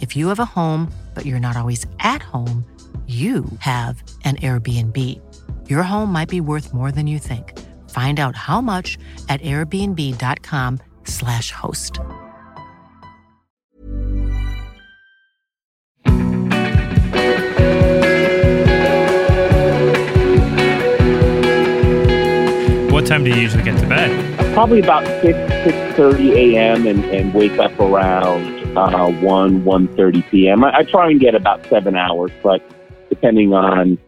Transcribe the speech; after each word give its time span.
If 0.00 0.16
you 0.16 0.28
have 0.28 0.40
a 0.40 0.46
home, 0.46 0.90
but 1.14 1.26
you're 1.26 1.40
not 1.40 1.58
always 1.58 1.84
at 1.98 2.22
home, 2.22 2.64
you 3.06 3.44
have 3.58 4.02
an 4.24 4.36
Airbnb. 4.36 4.96
Your 5.68 5.82
home 5.82 6.12
might 6.12 6.28
be 6.28 6.40
worth 6.40 6.72
more 6.72 6.92
than 6.92 7.08
you 7.08 7.18
think. 7.18 7.58
Find 7.90 8.20
out 8.20 8.36
how 8.36 8.60
much 8.60 8.96
at 9.28 9.42
airbnb.com/slash 9.42 11.50
host. 11.50 11.98
What 22.92 23.06
time 23.06 23.24
do 23.24 23.30
you 23.30 23.36
usually 23.36 23.64
get 23.64 23.80
to 23.80 23.88
bed? 23.88 24.54
Probably 24.54 24.78
about 24.78 25.04
6, 25.22 25.36
6.30 25.96 26.32
a.m. 26.36 26.86
And, 26.86 27.04
and 27.06 27.34
wake 27.34 27.58
up 27.58 27.76
around 27.80 28.59
uh, 28.76 29.10
1, 29.10 29.62
1.30 29.64 30.30
p.m. 30.30 30.64
I, 30.64 30.78
I 30.78 30.82
try 30.84 31.10
and 31.10 31.20
get 31.20 31.34
about 31.34 31.64
seven 31.66 31.96
hours, 31.96 32.30
but 32.42 32.62
depending 33.08 33.52
on 33.52 33.98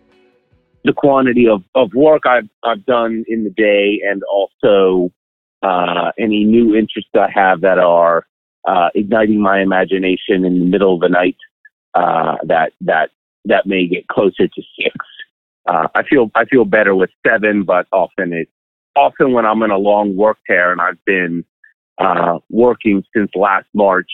the 0.84 0.92
quantity 0.92 1.48
of, 1.48 1.62
of 1.74 1.92
work 1.94 2.22
I've, 2.26 2.48
I've 2.64 2.84
done 2.86 3.24
in 3.28 3.44
the 3.44 3.50
day 3.50 4.00
and 4.08 4.22
also 4.24 5.12
uh, 5.62 6.12
any 6.18 6.44
new 6.44 6.74
interests 6.74 7.10
I 7.14 7.28
have 7.32 7.60
that 7.62 7.78
are 7.78 8.26
uh, 8.66 8.88
igniting 8.94 9.40
my 9.40 9.60
imagination 9.60 10.44
in 10.44 10.58
the 10.58 10.66
middle 10.66 10.94
of 10.94 11.00
the 11.00 11.08
night 11.08 11.36
uh, 11.94 12.36
that 12.44 12.72
that 12.80 13.10
that 13.44 13.66
may 13.66 13.86
get 13.86 14.06
closer 14.08 14.46
to 14.46 14.62
six. 14.76 14.94
Uh, 15.66 15.88
I 15.94 16.02
feel 16.04 16.30
I 16.34 16.44
feel 16.44 16.64
better 16.64 16.94
with 16.94 17.10
seven, 17.26 17.64
but 17.64 17.86
often 17.92 18.32
it 18.32 18.48
often 18.96 19.32
when 19.32 19.46
I'm 19.46 19.62
in 19.62 19.70
a 19.70 19.78
long 19.78 20.16
work 20.16 20.38
tear 20.46 20.72
and 20.72 20.80
I've 20.80 21.04
been 21.04 21.44
uh, 21.98 22.38
working 22.50 23.04
since 23.14 23.30
last 23.34 23.66
March, 23.74 24.10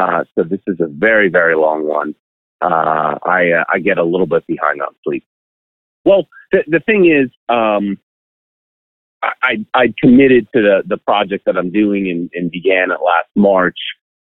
uh, 0.00 0.24
so 0.34 0.44
this 0.44 0.60
is 0.66 0.80
a 0.80 0.86
very 0.86 1.28
very 1.28 1.56
long 1.56 1.86
one. 1.86 2.14
Uh, 2.62 3.18
I 3.24 3.50
uh, 3.52 3.64
I 3.68 3.78
get 3.78 3.98
a 3.98 4.04
little 4.04 4.26
bit 4.26 4.46
behind 4.46 4.80
on 4.80 4.94
sleep. 5.04 5.24
Well, 6.04 6.26
the 6.52 6.64
the 6.66 6.80
thing 6.80 7.06
is, 7.06 7.30
um, 7.48 7.98
I 9.22 9.64
I 9.74 9.94
committed 10.02 10.48
to 10.54 10.62
the 10.62 10.82
the 10.86 10.96
project 10.96 11.44
that 11.46 11.56
I'm 11.56 11.70
doing 11.70 12.08
and, 12.08 12.30
and 12.34 12.50
began 12.50 12.90
it 12.90 13.00
last 13.04 13.28
March, 13.36 13.78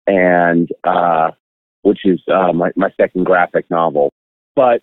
and 0.08 0.70
uh, 0.84 1.32
which 1.82 2.02
is 2.06 2.22
uh, 2.32 2.54
my 2.54 2.72
my 2.76 2.92
second 3.00 3.26
graphic 3.26 3.70
novel, 3.70 4.12
but 4.56 4.82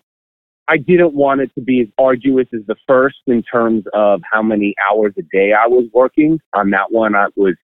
I 0.68 0.76
didn't 0.76 1.14
want 1.14 1.40
it 1.40 1.50
to 1.56 1.60
be 1.60 1.80
as 1.82 1.88
arduous 1.98 2.46
as 2.54 2.60
the 2.66 2.76
first 2.88 3.18
in 3.26 3.42
terms 3.42 3.84
of 3.92 4.22
how 4.30 4.42
many 4.42 4.74
hours 4.90 5.12
a 5.18 5.22
day 5.22 5.52
I 5.52 5.66
was 5.66 5.88
working. 5.92 6.40
On 6.54 6.70
that 6.70 6.90
one, 6.90 7.14
I 7.14 7.26
was 7.36 7.56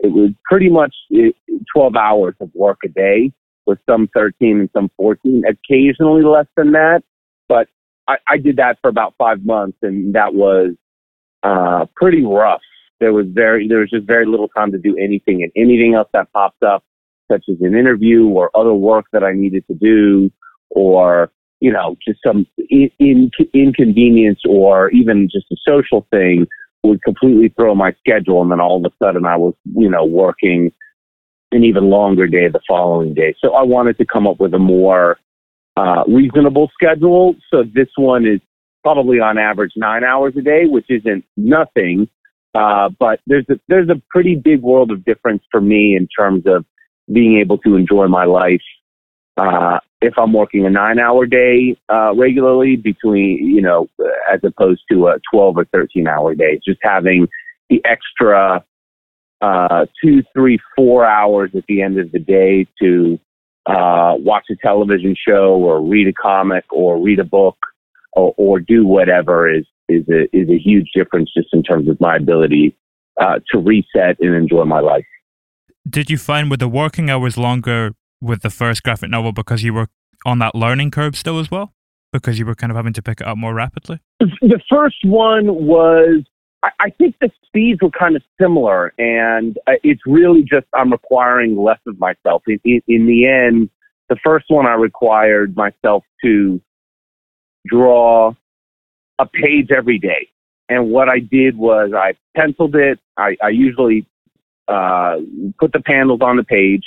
it 0.00 0.12
was 0.12 0.30
pretty 0.44 0.68
much 0.68 0.94
uh, 1.14 1.30
12 1.74 1.96
hours 1.96 2.34
of 2.40 2.50
work 2.54 2.78
a 2.84 2.88
day 2.88 3.32
with 3.66 3.78
some 3.88 4.08
13 4.14 4.60
and 4.60 4.70
some 4.74 4.90
14, 4.96 5.42
occasionally 5.48 6.22
less 6.22 6.46
than 6.56 6.72
that. 6.72 7.02
But 7.48 7.68
I, 8.08 8.16
I 8.28 8.36
did 8.36 8.56
that 8.56 8.78
for 8.82 8.88
about 8.88 9.14
five 9.18 9.44
months, 9.44 9.78
and 9.82 10.14
that 10.14 10.34
was 10.34 10.74
uh, 11.42 11.86
pretty 11.96 12.22
rough. 12.22 12.60
There 13.00 13.12
was 13.12 13.26
very 13.28 13.68
there 13.68 13.80
was 13.80 13.90
just 13.90 14.06
very 14.06 14.26
little 14.26 14.48
time 14.48 14.72
to 14.72 14.78
do 14.78 14.96
anything, 14.96 15.42
and 15.42 15.52
anything 15.56 15.94
else 15.94 16.08
that 16.12 16.32
popped 16.32 16.62
up, 16.62 16.84
such 17.30 17.44
as 17.50 17.56
an 17.60 17.74
interview 17.74 18.26
or 18.26 18.50
other 18.54 18.72
work 18.74 19.06
that 19.12 19.24
I 19.24 19.32
needed 19.32 19.64
to 19.68 19.74
do, 19.74 20.30
or 20.70 21.30
you 21.60 21.72
know 21.72 21.96
just 22.06 22.20
some 22.24 22.46
in, 22.70 22.90
in, 22.98 23.30
inconvenience 23.52 24.40
or 24.48 24.90
even 24.90 25.28
just 25.32 25.46
a 25.52 25.56
social 25.66 26.06
thing 26.10 26.46
would 26.84 27.02
completely 27.02 27.48
throw 27.48 27.74
my 27.74 27.92
schedule, 27.98 28.42
and 28.42 28.50
then 28.50 28.60
all 28.60 28.84
of 28.84 28.92
a 28.92 29.04
sudden 29.04 29.26
I 29.26 29.36
was 29.36 29.54
you 29.76 29.90
know 29.90 30.04
working 30.04 30.72
an 31.52 31.64
even 31.64 31.88
longer 31.88 32.26
day 32.26 32.48
the 32.48 32.60
following 32.68 33.14
day. 33.14 33.34
So 33.40 33.54
I 33.54 33.62
wanted 33.62 33.98
to 33.98 34.04
come 34.04 34.26
up 34.26 34.40
with 34.40 34.54
a 34.54 34.58
more 34.58 35.18
uh, 35.76 36.04
reasonable 36.06 36.70
schedule. 36.74 37.34
So 37.50 37.62
this 37.62 37.88
one 37.96 38.26
is 38.26 38.40
probably 38.82 39.18
on 39.20 39.38
average 39.38 39.72
nine 39.76 40.04
hours 40.04 40.34
a 40.36 40.42
day, 40.42 40.66
which 40.66 40.86
isn't 40.88 41.24
nothing. 41.36 42.08
Uh, 42.54 42.88
but 42.98 43.20
there's 43.26 43.46
a, 43.50 43.54
there's 43.68 43.88
a 43.88 44.00
pretty 44.10 44.36
big 44.36 44.60
world 44.60 44.90
of 44.90 45.04
difference 45.04 45.42
for 45.50 45.60
me 45.60 45.96
in 45.96 46.06
terms 46.16 46.44
of 46.46 46.64
being 47.12 47.38
able 47.38 47.58
to 47.58 47.76
enjoy 47.76 48.06
my 48.06 48.24
life. 48.24 48.62
Uh, 49.36 49.78
if 50.00 50.14
I'm 50.16 50.32
working 50.32 50.66
a 50.66 50.70
nine 50.70 50.98
hour 50.98 51.26
day, 51.26 51.76
uh, 51.92 52.14
regularly 52.14 52.76
between, 52.76 53.38
you 53.38 53.62
know, 53.62 53.88
as 54.32 54.40
opposed 54.44 54.82
to 54.90 55.08
a 55.08 55.16
12 55.32 55.58
or 55.58 55.64
13 55.66 56.06
hour 56.06 56.34
day, 56.34 56.60
just 56.64 56.78
having 56.82 57.26
the 57.70 57.82
extra 57.84 58.64
uh, 59.40 59.86
two, 60.02 60.22
three, 60.32 60.58
four 60.76 61.04
hours 61.04 61.50
at 61.56 61.64
the 61.66 61.82
end 61.82 61.98
of 61.98 62.12
the 62.12 62.18
day 62.18 62.66
to 62.80 63.18
uh, 63.66 64.14
watch 64.16 64.44
a 64.50 64.56
television 64.56 65.16
show 65.16 65.54
or 65.56 65.82
read 65.82 66.06
a 66.06 66.12
comic 66.12 66.64
or 66.70 67.00
read 67.00 67.18
a 67.18 67.24
book 67.24 67.56
or, 68.12 68.34
or 68.36 68.60
do 68.60 68.86
whatever 68.86 69.50
is 69.50 69.66
is 69.88 70.04
a 70.08 70.24
is 70.36 70.48
a 70.48 70.58
huge 70.58 70.90
difference 70.94 71.30
just 71.36 71.48
in 71.52 71.62
terms 71.62 71.88
of 71.88 72.00
my 72.00 72.16
ability 72.16 72.76
uh, 73.20 73.38
to 73.50 73.58
reset 73.58 74.16
and 74.20 74.34
enjoy 74.34 74.64
my 74.64 74.80
life. 74.80 75.06
Did 75.88 76.10
you 76.10 76.16
find 76.16 76.50
with 76.50 76.60
the 76.60 76.68
working 76.68 77.10
hours 77.10 77.36
longer 77.36 77.92
with 78.24 78.42
the 78.42 78.50
first 78.50 78.82
graphic 78.82 79.10
novel 79.10 79.32
because 79.32 79.62
you 79.62 79.74
were 79.74 79.88
on 80.24 80.38
that 80.38 80.54
learning 80.54 80.90
curve 80.90 81.16
still 81.16 81.38
as 81.38 81.50
well? 81.50 81.72
Because 82.12 82.38
you 82.38 82.46
were 82.46 82.54
kind 82.54 82.70
of 82.70 82.76
having 82.76 82.92
to 82.92 83.02
pick 83.02 83.20
it 83.20 83.26
up 83.26 83.36
more 83.36 83.54
rapidly? 83.54 84.00
The 84.20 84.60
first 84.70 84.98
one 85.04 85.66
was 85.66 86.24
I, 86.80 86.90
think 86.90 87.16
the 87.20 87.30
speeds 87.44 87.80
were 87.82 87.90
kind 87.90 88.16
of 88.16 88.22
similar, 88.40 88.92
and 88.98 89.58
uh, 89.66 89.72
it's 89.82 90.00
really 90.06 90.42
just 90.42 90.66
I'm 90.72 90.92
requiring 90.92 91.56
less 91.56 91.80
of 91.86 91.98
myself. 91.98 92.42
In 92.46 92.60
the 92.86 93.26
end, 93.26 93.68
the 94.08 94.16
first 94.24 94.46
one 94.48 94.66
I 94.66 94.74
required 94.74 95.56
myself 95.56 96.04
to 96.24 96.60
draw 97.66 98.32
a 99.18 99.26
page 99.26 99.70
every 99.76 99.98
day. 99.98 100.28
And 100.68 100.90
what 100.90 101.08
I 101.08 101.18
did 101.18 101.56
was 101.56 101.92
I 101.94 102.14
penciled 102.36 102.74
it. 102.74 102.98
I, 103.16 103.36
I 103.42 103.48
usually 103.50 104.06
uh, 104.68 105.16
put 105.58 105.72
the 105.72 105.80
panels 105.80 106.20
on 106.22 106.36
the 106.36 106.44
page. 106.44 106.84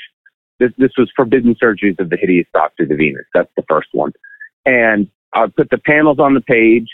This, 0.60 0.72
this 0.78 0.92
was 0.98 1.12
Forbidden 1.16 1.56
Surgeries 1.62 2.00
of 2.00 2.10
the 2.10 2.18
Hideous 2.18 2.48
Doctor 2.54 2.86
Divinus. 2.86 3.26
That's 3.34 3.52
the 3.56 3.64
first 3.70 3.90
one. 3.92 4.12
And 4.66 5.08
I 5.34 5.42
would 5.42 5.56
put 5.56 5.70
the 5.70 5.78
panels 5.78 6.20
on 6.20 6.34
the 6.34 6.42
page. 6.42 6.90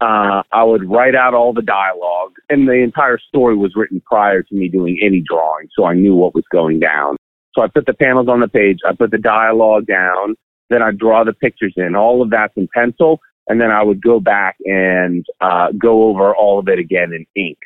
Uh, 0.00 0.42
I 0.52 0.62
would 0.62 0.88
write 0.88 1.14
out 1.14 1.34
all 1.34 1.52
the 1.52 1.62
dialogue, 1.62 2.32
and 2.48 2.68
the 2.68 2.74
entire 2.74 3.18
story 3.18 3.56
was 3.56 3.72
written 3.74 4.00
prior 4.06 4.42
to 4.42 4.54
me 4.54 4.68
doing 4.68 4.98
any 5.02 5.22
drawing, 5.28 5.68
so 5.76 5.84
I 5.84 5.94
knew 5.94 6.14
what 6.14 6.36
was 6.36 6.44
going 6.52 6.78
down. 6.78 7.16
So 7.54 7.62
I 7.62 7.66
put 7.66 7.86
the 7.86 7.94
panels 7.94 8.28
on 8.28 8.38
the 8.38 8.46
page, 8.46 8.78
I 8.86 8.94
put 8.94 9.10
the 9.10 9.18
dialogue 9.18 9.86
down, 9.86 10.36
then 10.70 10.82
I'd 10.82 10.98
draw 10.98 11.24
the 11.24 11.32
pictures 11.32 11.74
in. 11.76 11.96
All 11.96 12.22
of 12.22 12.30
that's 12.30 12.52
in 12.56 12.68
pencil, 12.72 13.18
and 13.48 13.60
then 13.60 13.72
I 13.72 13.82
would 13.82 14.00
go 14.00 14.20
back 14.20 14.56
and 14.64 15.26
uh, 15.40 15.72
go 15.76 16.04
over 16.04 16.34
all 16.34 16.60
of 16.60 16.68
it 16.68 16.78
again 16.78 17.12
in 17.12 17.26
ink. 17.34 17.58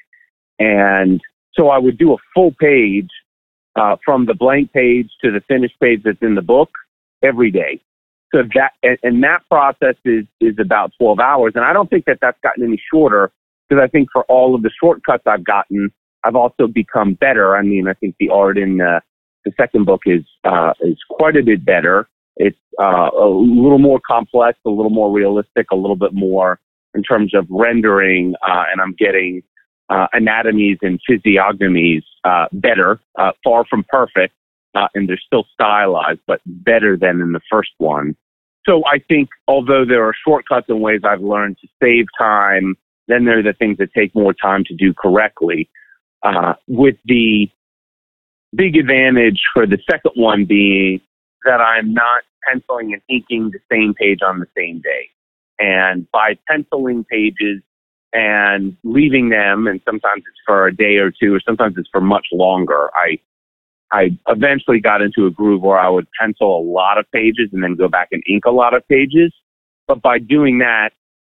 And 0.58 1.20
so 1.52 1.68
I 1.68 1.78
would 1.78 1.98
do 1.98 2.14
a 2.14 2.18
full 2.34 2.54
page 2.58 3.10
uh, 3.76 3.96
from 4.04 4.26
the 4.26 4.34
blank 4.34 4.72
page 4.72 5.10
to 5.22 5.30
the 5.30 5.40
finished 5.48 5.78
page 5.80 6.02
that's 6.04 6.22
in 6.22 6.34
the 6.34 6.42
book 6.42 6.70
every 7.22 7.50
day. 7.50 7.80
So 8.34 8.42
that 8.54 8.72
and, 8.82 8.98
and 9.02 9.22
that 9.24 9.40
process 9.50 9.96
is 10.04 10.24
is 10.40 10.54
about 10.58 10.92
12 10.98 11.20
hours, 11.20 11.52
and 11.54 11.64
I 11.64 11.72
don't 11.72 11.90
think 11.90 12.06
that 12.06 12.18
that's 12.20 12.38
gotten 12.42 12.64
any 12.64 12.80
shorter 12.92 13.30
because 13.68 13.82
I 13.82 13.88
think 13.88 14.08
for 14.12 14.24
all 14.24 14.54
of 14.54 14.62
the 14.62 14.70
shortcuts 14.80 15.24
I've 15.26 15.44
gotten, 15.44 15.90
I've 16.24 16.36
also 16.36 16.66
become 16.66 17.14
better. 17.14 17.56
I 17.56 17.62
mean, 17.62 17.88
I 17.88 17.94
think 17.94 18.16
the 18.18 18.30
art 18.30 18.56
in 18.56 18.80
uh, 18.80 19.00
the 19.44 19.52
second 19.58 19.84
book 19.84 20.02
is 20.06 20.22
uh, 20.44 20.72
is 20.80 20.98
quite 21.10 21.36
a 21.36 21.42
bit 21.42 21.64
better. 21.64 22.08
It's 22.36 22.58
uh, 22.80 23.10
a 23.10 23.28
little 23.28 23.78
more 23.78 24.00
complex, 24.06 24.58
a 24.64 24.70
little 24.70 24.90
more 24.90 25.12
realistic, 25.12 25.66
a 25.70 25.76
little 25.76 25.96
bit 25.96 26.14
more 26.14 26.58
in 26.94 27.02
terms 27.02 27.34
of 27.34 27.46
rendering, 27.50 28.34
uh, 28.46 28.64
and 28.70 28.80
I'm 28.80 28.94
getting 28.98 29.42
uh, 29.92 30.06
anatomies 30.14 30.78
and 30.80 30.98
physiognomies 31.08 32.02
uh, 32.24 32.46
better, 32.52 32.98
uh, 33.18 33.32
far 33.44 33.64
from 33.66 33.84
perfect, 33.88 34.32
uh, 34.74 34.88
and 34.94 35.06
they're 35.08 35.20
still 35.26 35.44
stylized, 35.52 36.20
but 36.26 36.40
better 36.46 36.96
than 36.96 37.20
in 37.20 37.32
the 37.32 37.40
first 37.50 37.72
one. 37.76 38.16
So 38.66 38.82
I 38.86 39.00
think 39.06 39.28
although 39.46 39.84
there 39.84 40.06
are 40.06 40.14
shortcuts 40.26 40.66
and 40.68 40.80
ways 40.80 41.00
I've 41.04 41.20
learned 41.20 41.58
to 41.60 41.68
save 41.82 42.06
time, 42.16 42.76
then 43.06 43.26
there 43.26 43.40
are 43.40 43.42
the 43.42 43.52
things 43.52 43.76
that 43.78 43.92
take 43.92 44.14
more 44.14 44.32
time 44.32 44.64
to 44.64 44.74
do 44.74 44.94
correctly. 44.94 45.68
Uh, 46.22 46.54
with 46.68 46.96
the 47.04 47.50
big 48.54 48.76
advantage 48.76 49.40
for 49.52 49.66
the 49.66 49.78
second 49.90 50.12
one 50.14 50.44
being 50.44 51.00
that 51.44 51.60
I'm 51.60 51.92
not 51.92 52.22
penciling 52.48 52.92
and 52.92 53.02
inking 53.10 53.50
the 53.50 53.58
same 53.70 53.92
page 53.92 54.20
on 54.24 54.38
the 54.38 54.46
same 54.56 54.80
day. 54.80 55.10
And 55.58 56.10
by 56.12 56.38
penciling 56.48 57.04
pages 57.04 57.60
and 58.12 58.76
leaving 58.84 59.30
them, 59.30 59.66
and 59.66 59.80
sometimes 59.84 60.22
it's 60.28 60.40
for 60.46 60.66
a 60.66 60.74
day 60.74 60.96
or 60.96 61.10
two, 61.10 61.34
or 61.34 61.40
sometimes 61.40 61.76
it's 61.78 61.88
for 61.90 62.00
much 62.00 62.26
longer, 62.32 62.90
I 62.94 63.18
I 63.92 64.18
eventually 64.28 64.80
got 64.80 65.02
into 65.02 65.26
a 65.26 65.30
groove 65.30 65.62
where 65.62 65.78
I 65.78 65.88
would 65.88 66.06
pencil 66.18 66.58
a 66.58 66.64
lot 66.64 66.96
of 66.98 67.10
pages 67.12 67.50
and 67.52 67.62
then 67.62 67.74
go 67.74 67.88
back 67.88 68.08
and 68.10 68.22
ink 68.26 68.46
a 68.46 68.50
lot 68.50 68.74
of 68.74 68.86
pages. 68.88 69.34
But 69.86 70.00
by 70.00 70.18
doing 70.18 70.60
that, 70.60 70.90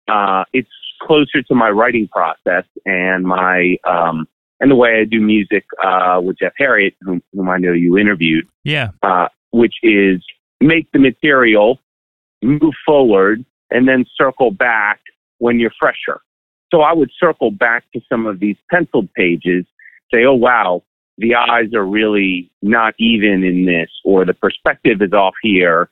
uh, 0.08 0.44
it's 0.54 0.70
closer 1.02 1.44
to 1.44 1.54
my 1.54 1.70
writing 1.70 2.08
process 2.08 2.64
and 2.86 3.26
my 3.26 3.78
um, 3.88 4.28
and 4.60 4.72
the 4.72 4.76
way 4.76 5.00
I 5.00 5.06
do 5.06 5.20
music 5.20 5.66
uh, 5.84 6.20
with 6.24 6.40
Jeff 6.40 6.54
Herriott, 6.58 6.96
whom, 7.02 7.22
whom 7.34 7.48
I 7.48 7.58
know 7.58 7.74
you 7.74 7.98
interviewed. 7.98 8.48
Yeah. 8.64 8.90
Uh, 9.04 9.28
which 9.52 9.76
is 9.84 10.24
make 10.60 10.92
the 10.92 11.00
material, 11.00 11.80
move 12.42 12.74
forward, 12.86 13.46
and 13.70 13.88
then 13.88 14.06
circle 14.16 14.52
back 14.52 15.00
when 15.38 15.60
you're 15.60 15.72
fresher. 15.80 16.22
So 16.72 16.82
I 16.82 16.94
would 16.94 17.12
circle 17.20 17.52
back 17.52 17.84
to 17.94 18.02
some 18.10 18.26
of 18.26 18.40
these 18.40 18.58
penciled 18.70 19.14
pages, 19.14 19.66
say, 20.14 20.26
oh, 20.26 20.34
wow, 20.34 20.84
the 21.18 21.36
eyes 21.36 21.74
are 21.74 21.86
really 21.86 22.52
not 22.62 22.94
even 23.00 23.44
in 23.44 23.66
this, 23.66 23.90
or 24.04 24.26
the 24.26 24.34
perspective 24.34 25.02
is 25.02 25.14
off 25.14 25.34
here. 25.42 25.90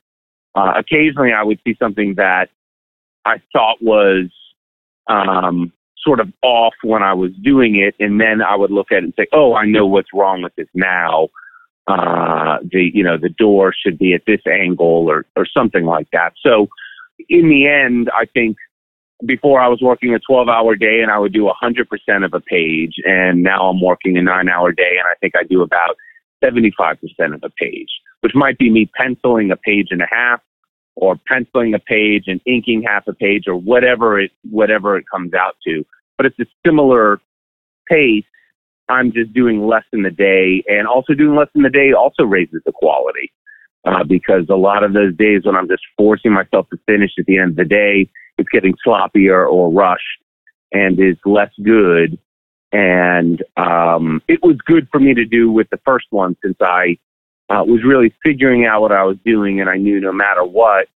Uh, 0.54 0.74
occasionally 0.78 1.32
I 1.34 1.44
would 1.44 1.60
see 1.66 1.76
something 1.80 2.16
that 2.16 2.50
I 3.26 3.42
thought 3.52 3.82
was 3.82 4.30
um, 5.08 5.74
sort 5.98 6.20
of 6.20 6.32
off 6.42 6.74
when 6.84 7.04
I 7.04 7.14
was 7.14 7.32
doing 7.44 7.76
it, 7.76 7.96
and 8.00 8.22
then 8.22 8.42
I 8.42 8.56
would 8.56 8.72
look 8.72 8.92
at 8.92 9.00
it 9.00 9.04
and 9.06 9.14
say, 9.18 9.28
"Oh, 9.34 9.56
I 9.56 9.66
know 9.66 9.86
what's 9.86 10.14
wrong 10.14 10.44
with 10.44 10.56
this 10.56 10.68
now." 10.74 11.30
Uh, 11.88 12.58
the 12.72 12.90
you 12.94 13.04
know 13.04 13.18
the 13.18 13.30
door 13.30 13.74
should 13.74 13.98
be 13.98 14.14
at 14.14 14.26
this 14.26 14.42
angle 14.48 15.08
or 15.10 15.26
or 15.36 15.46
something 15.46 15.86
like 15.86 16.08
that. 16.12 16.34
So 16.42 16.68
in 17.30 17.50
the 17.50 17.68
end, 17.68 18.10
I 18.14 18.26
think 18.26 18.58
before 19.26 19.60
I 19.60 19.68
was 19.68 19.80
working 19.82 20.14
a 20.14 20.20
12 20.20 20.48
hour 20.48 20.76
day 20.76 21.02
and 21.02 21.12
I 21.12 21.20
would 21.20 21.34
do 21.34 21.52
100% 21.62 22.26
of 22.26 22.34
a 22.34 22.40
page, 22.40 22.96
and 23.06 23.44
now 23.44 23.70
I'm 23.70 23.82
working 23.82 24.18
a 24.18 24.22
nine 24.22 24.50
hour 24.50 24.72
day 24.72 24.98
and 24.98 25.08
I 25.08 25.16
think 25.20 25.34
I 25.36 25.44
do 25.44 25.62
about 25.62 25.98
75% 26.44 26.98
of 27.34 27.44
a 27.44 27.50
page, 27.50 27.90
which 28.22 28.34
might 28.36 28.58
be 28.58 28.70
me 28.70 28.90
penciling 28.96 29.52
a 29.52 29.56
page 29.56 29.88
and 29.92 30.02
a 30.02 30.08
half 30.10 30.42
or 30.96 31.20
penciling 31.28 31.74
a 31.74 31.80
page 31.80 32.26
and 32.28 32.40
inking 32.46 32.84
half 32.84 33.08
a 33.08 33.14
page 33.14 33.46
or 33.48 33.56
whatever 33.56 34.20
it 34.20 34.32
whatever 34.50 34.98
it 34.98 35.06
comes 35.12 35.34
out 35.34 35.56
to. 35.66 35.86
But 36.18 36.28
it's 36.28 36.40
a 36.40 36.46
similar 36.66 37.20
pace. 37.88 38.24
I'm 38.88 39.12
just 39.12 39.34
doing 39.34 39.66
less 39.66 39.84
in 39.92 40.04
the 40.04 40.12
day, 40.12 40.64
and 40.68 40.88
also 40.88 41.14
doing 41.14 41.36
less 41.36 41.50
in 41.56 41.64
the 41.64 41.70
day 41.70 41.92
also 41.92 42.24
raises 42.24 42.62
the 42.66 42.72
quality 42.72 43.32
uh, 43.86 44.04
because 44.04 44.46
a 44.50 44.56
lot 44.56 44.84
of 44.84 44.94
those 44.94 45.16
days 45.16 45.42
when 45.44 45.56
I'm 45.56 45.68
just 45.68 45.84
forcing 45.98 46.32
myself 46.34 46.68
to 46.70 46.78
finish 46.86 47.12
at 47.20 47.26
the 47.26 47.38
end 47.38 47.52
of 47.52 47.56
the 47.56 47.66
day, 47.66 48.10
it's 48.38 48.50
getting 48.50 48.76
sloppier 48.86 49.50
or 49.50 49.72
rushed 49.72 50.02
and 50.72 51.00
is 51.00 51.18
less 51.26 51.52
good. 51.64 52.18
And 52.72 53.44
um, 53.56 54.22
it 54.28 54.42
was 54.44 54.58
good 54.66 54.88
for 54.92 55.00
me 55.00 55.14
to 55.14 55.26
do 55.26 55.52
with 55.52 55.70
the 55.70 55.80
first 55.86 56.08
one 56.10 56.36
since 56.44 56.58
I 56.60 56.98
uh, 57.50 57.64
was 57.64 57.82
really 57.86 58.14
figuring 58.24 58.66
out 58.66 58.82
what 58.82 58.92
I 58.92 59.04
was 59.04 59.18
doing, 59.24 59.62
and 59.62 59.70
I 59.70 59.78
knew 59.78 60.02
no 60.02 60.12
matter 60.12 60.44
what, 60.44 60.88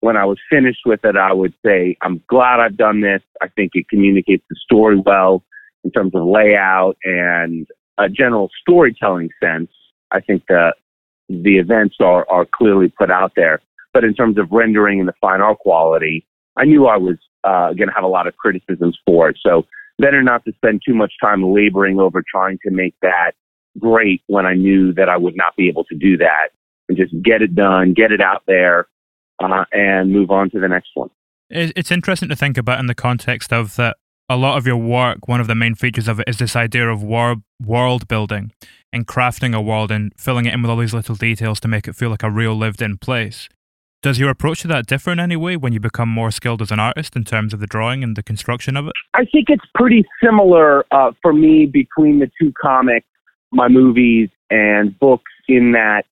when 0.00 0.16
I 0.16 0.24
was 0.24 0.38
finished 0.50 0.80
with 0.84 1.00
it, 1.04 1.16
I 1.16 1.32
would 1.32 1.54
say, 1.64 1.96
I'm 2.02 2.20
glad 2.28 2.60
I've 2.60 2.76
done 2.76 3.00
this. 3.00 3.22
I 3.40 3.48
think 3.48 3.70
it 3.74 3.88
communicates 3.88 4.44
the 4.50 4.56
story 4.62 4.98
well 4.98 5.42
in 5.82 5.90
terms 5.92 6.14
of 6.14 6.26
layout 6.26 6.98
and 7.04 7.66
a 7.96 8.08
general 8.08 8.50
storytelling 8.60 9.30
sense. 9.42 9.70
I 10.10 10.20
think 10.20 10.44
that 10.48 10.74
the 11.28 11.56
events 11.56 11.96
are, 12.00 12.26
are 12.28 12.44
clearly 12.44 12.88
put 12.88 13.10
out 13.10 13.32
there. 13.34 13.62
But 13.94 14.04
in 14.04 14.14
terms 14.14 14.36
of 14.36 14.50
rendering 14.50 14.98
and 14.98 15.08
the 15.08 15.14
fine 15.20 15.40
art 15.40 15.58
quality, 15.60 16.26
I 16.56 16.64
knew 16.64 16.86
I 16.86 16.96
was 16.96 17.16
uh, 17.44 17.72
going 17.74 17.88
to 17.88 17.94
have 17.94 18.04
a 18.04 18.08
lot 18.08 18.26
of 18.26 18.36
criticisms 18.36 18.98
for 19.06 19.28
it. 19.28 19.38
So 19.44 19.66
better 19.98 20.22
not 20.22 20.44
to 20.44 20.52
spend 20.52 20.82
too 20.86 20.94
much 20.94 21.12
time 21.20 21.42
laboring 21.42 21.98
over 21.98 22.22
trying 22.28 22.58
to 22.64 22.70
make 22.70 22.94
that 23.02 23.32
great 23.78 24.22
when 24.26 24.46
I 24.46 24.54
knew 24.54 24.92
that 24.94 25.08
I 25.08 25.16
would 25.16 25.36
not 25.36 25.56
be 25.56 25.68
able 25.68 25.84
to 25.84 25.96
do 25.96 26.16
that 26.18 26.48
and 26.88 26.96
just 26.96 27.12
get 27.22 27.42
it 27.42 27.54
done, 27.54 27.94
get 27.94 28.12
it 28.12 28.20
out 28.20 28.42
there, 28.46 28.86
uh, 29.42 29.64
and 29.72 30.12
move 30.12 30.30
on 30.30 30.50
to 30.50 30.60
the 30.60 30.68
next 30.68 30.90
one. 30.94 31.10
It's 31.50 31.90
interesting 31.90 32.28
to 32.28 32.36
think 32.36 32.56
about 32.56 32.80
in 32.80 32.86
the 32.86 32.94
context 32.94 33.52
of 33.52 33.76
that 33.76 33.96
a 34.28 34.36
lot 34.36 34.56
of 34.56 34.66
your 34.66 34.76
work, 34.76 35.28
one 35.28 35.40
of 35.40 35.46
the 35.46 35.54
main 35.54 35.74
features 35.74 36.08
of 36.08 36.18
it 36.18 36.28
is 36.28 36.38
this 36.38 36.56
idea 36.56 36.88
of 36.88 37.02
war- 37.02 37.36
world 37.60 38.08
building 38.08 38.52
and 38.92 39.06
crafting 39.06 39.54
a 39.54 39.60
world 39.60 39.90
and 39.90 40.12
filling 40.16 40.46
it 40.46 40.54
in 40.54 40.62
with 40.62 40.70
all 40.70 40.78
these 40.78 40.94
little 40.94 41.14
details 41.14 41.60
to 41.60 41.68
make 41.68 41.86
it 41.86 41.94
feel 41.94 42.10
like 42.10 42.22
a 42.22 42.30
real 42.30 42.54
lived 42.54 42.80
in 42.80 42.96
place. 42.96 43.48
Does 44.04 44.18
your 44.18 44.28
approach 44.28 44.60
to 44.60 44.68
that 44.68 44.84
differ 44.84 45.12
in 45.12 45.18
any 45.18 45.34
way 45.34 45.56
when 45.56 45.72
you 45.72 45.80
become 45.80 46.10
more 46.10 46.30
skilled 46.30 46.60
as 46.60 46.70
an 46.70 46.78
artist 46.78 47.16
in 47.16 47.24
terms 47.24 47.54
of 47.54 47.60
the 47.60 47.66
drawing 47.66 48.04
and 48.04 48.14
the 48.16 48.22
construction 48.22 48.76
of 48.76 48.86
it? 48.86 48.92
I 49.14 49.24
think 49.24 49.46
it's 49.48 49.64
pretty 49.74 50.04
similar 50.22 50.84
uh, 50.90 51.12
for 51.22 51.32
me 51.32 51.64
between 51.64 52.18
the 52.18 52.30
two 52.38 52.52
comics 52.60 53.06
my 53.50 53.66
movies 53.66 54.28
and 54.50 54.98
books 54.98 55.32
in 55.48 55.72
that 55.72 56.02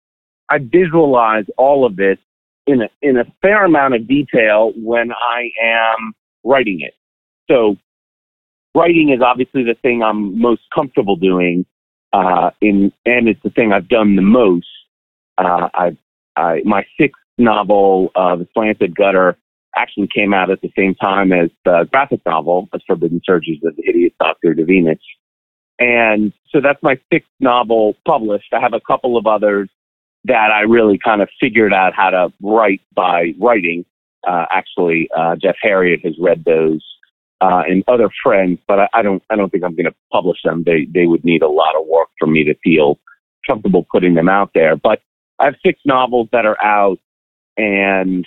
I 0.48 0.56
visualize 0.56 1.44
all 1.58 1.84
of 1.84 1.96
this 1.96 2.16
in 2.66 2.80
a, 2.80 2.88
in 3.02 3.18
a 3.18 3.24
fair 3.42 3.66
amount 3.66 3.94
of 3.94 4.08
detail 4.08 4.72
when 4.74 5.12
I 5.12 5.50
am 5.62 6.14
writing 6.44 6.80
it. 6.80 6.94
So 7.50 7.76
writing 8.74 9.10
is 9.10 9.20
obviously 9.20 9.64
the 9.64 9.76
thing 9.82 10.02
I'm 10.02 10.40
most 10.40 10.62
comfortable 10.74 11.16
doing, 11.16 11.66
uh, 12.14 12.52
in, 12.62 12.90
and 13.04 13.28
it's 13.28 13.42
the 13.42 13.50
thing 13.50 13.70
I've 13.70 13.90
done 13.90 14.16
the 14.16 14.22
most. 14.22 14.66
Uh, 15.36 15.68
I, 15.74 15.96
I, 16.36 16.62
my 16.64 16.86
sixth 16.98 17.21
novel, 17.42 18.10
uh, 18.14 18.36
The 18.36 18.48
Slanted 18.54 18.96
Gutter, 18.96 19.36
actually 19.76 20.08
came 20.14 20.34
out 20.34 20.50
at 20.50 20.60
the 20.60 20.70
same 20.76 20.94
time 20.94 21.32
as 21.32 21.50
the 21.64 21.88
graphic 21.90 22.20
novel, 22.26 22.68
As 22.74 22.82
Forbidden 22.86 23.20
Surgeries 23.28 23.62
of 23.64 23.74
the 23.76 23.82
Hideous 23.84 24.12
Doctor 24.20 24.54
Divinus. 24.54 24.98
And 25.78 26.32
so 26.50 26.60
that's 26.60 26.82
my 26.82 26.98
sixth 27.12 27.30
novel 27.40 27.96
published. 28.06 28.52
I 28.52 28.60
have 28.60 28.74
a 28.74 28.80
couple 28.80 29.16
of 29.16 29.26
others 29.26 29.70
that 30.24 30.50
I 30.52 30.60
really 30.60 30.98
kind 30.98 31.22
of 31.22 31.28
figured 31.40 31.72
out 31.72 31.94
how 31.94 32.10
to 32.10 32.32
write 32.42 32.82
by 32.94 33.32
writing. 33.40 33.84
Uh, 34.28 34.44
actually, 34.50 35.08
uh, 35.16 35.34
Jeff 35.36 35.56
Herriott 35.62 36.04
has 36.04 36.14
read 36.20 36.44
those, 36.44 36.84
uh, 37.40 37.62
and 37.66 37.82
other 37.88 38.08
friends, 38.22 38.60
but 38.68 38.78
I, 38.78 38.88
I 38.94 39.02
don't, 39.02 39.22
I 39.30 39.36
don't 39.36 39.50
think 39.50 39.64
I'm 39.64 39.74
going 39.74 39.86
to 39.86 39.94
publish 40.12 40.38
them. 40.44 40.62
They, 40.64 40.86
they 40.94 41.06
would 41.06 41.24
need 41.24 41.42
a 41.42 41.48
lot 41.48 41.74
of 41.76 41.86
work 41.88 42.08
for 42.18 42.28
me 42.28 42.44
to 42.44 42.54
feel 42.62 43.00
comfortable 43.48 43.84
putting 43.90 44.14
them 44.14 44.28
out 44.28 44.50
there. 44.54 44.76
But 44.76 45.00
I 45.40 45.46
have 45.46 45.56
six 45.66 45.80
novels 45.84 46.28
that 46.30 46.46
are 46.46 46.62
out, 46.62 46.98
and 47.56 48.26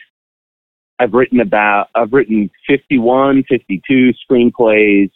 I've 1.00 1.14
written 1.14 1.40
about, 1.40 1.90
I've 1.96 2.14
written 2.14 2.50
51, 2.68 3.44
52 3.50 4.14
screenplays, 4.30 5.12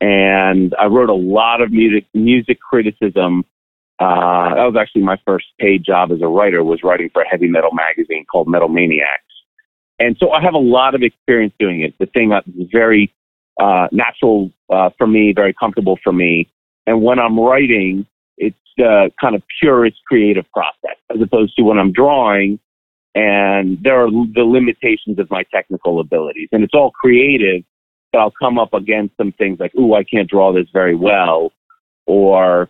and 0.00 0.74
I 0.80 0.86
wrote 0.86 1.10
a 1.10 1.14
lot 1.14 1.60
of 1.60 1.70
music 1.70 2.06
music 2.14 2.58
criticism. 2.60 3.44
Uh, 3.98 4.54
that 4.54 4.64
was 4.64 4.76
actually 4.78 5.02
my 5.02 5.18
first 5.24 5.46
paid 5.60 5.84
job 5.84 6.10
as 6.10 6.20
a 6.20 6.26
writer 6.26 6.64
was 6.64 6.80
writing 6.82 7.10
for 7.12 7.22
a 7.22 7.28
heavy 7.28 7.48
metal 7.48 7.70
magazine 7.72 8.24
called 8.30 8.48
Metal 8.48 8.68
Maniacs. 8.68 9.22
And 9.98 10.16
so 10.18 10.32
I 10.32 10.42
have 10.42 10.54
a 10.54 10.58
lot 10.58 10.94
of 10.94 11.02
experience 11.02 11.54
doing 11.58 11.82
it. 11.82 11.94
The 11.98 12.06
thing 12.06 12.30
that 12.30 12.44
is 12.48 12.68
very 12.72 13.14
uh, 13.60 13.86
natural 13.92 14.50
uh, 14.68 14.90
for 14.98 15.06
me, 15.06 15.32
very 15.34 15.54
comfortable 15.54 15.98
for 16.02 16.12
me. 16.12 16.50
And 16.86 17.02
when 17.02 17.18
I'm 17.18 17.38
writing, 17.38 18.06
it's 18.36 18.56
the 18.76 19.10
kind 19.20 19.34
of 19.36 19.42
purest 19.60 19.96
creative 20.06 20.44
process, 20.52 20.96
as 21.14 21.20
opposed 21.22 21.56
to 21.56 21.62
when 21.62 21.78
I'm 21.78 21.92
drawing. 21.92 22.58
And 23.14 23.78
there 23.82 24.04
are 24.04 24.10
the 24.10 24.42
limitations 24.44 25.18
of 25.18 25.30
my 25.30 25.44
technical 25.54 26.00
abilities. 26.00 26.48
And 26.52 26.64
it's 26.64 26.74
all 26.74 26.90
creative, 26.90 27.62
but 28.12 28.18
I'll 28.18 28.32
come 28.32 28.58
up 28.58 28.74
against 28.74 29.16
some 29.16 29.32
things 29.32 29.60
like, 29.60 29.74
"Ooh, 29.76 29.94
I 29.94 30.04
can't 30.04 30.28
draw 30.28 30.52
this 30.52 30.68
very 30.72 30.96
well," 30.96 31.52
or 32.06 32.68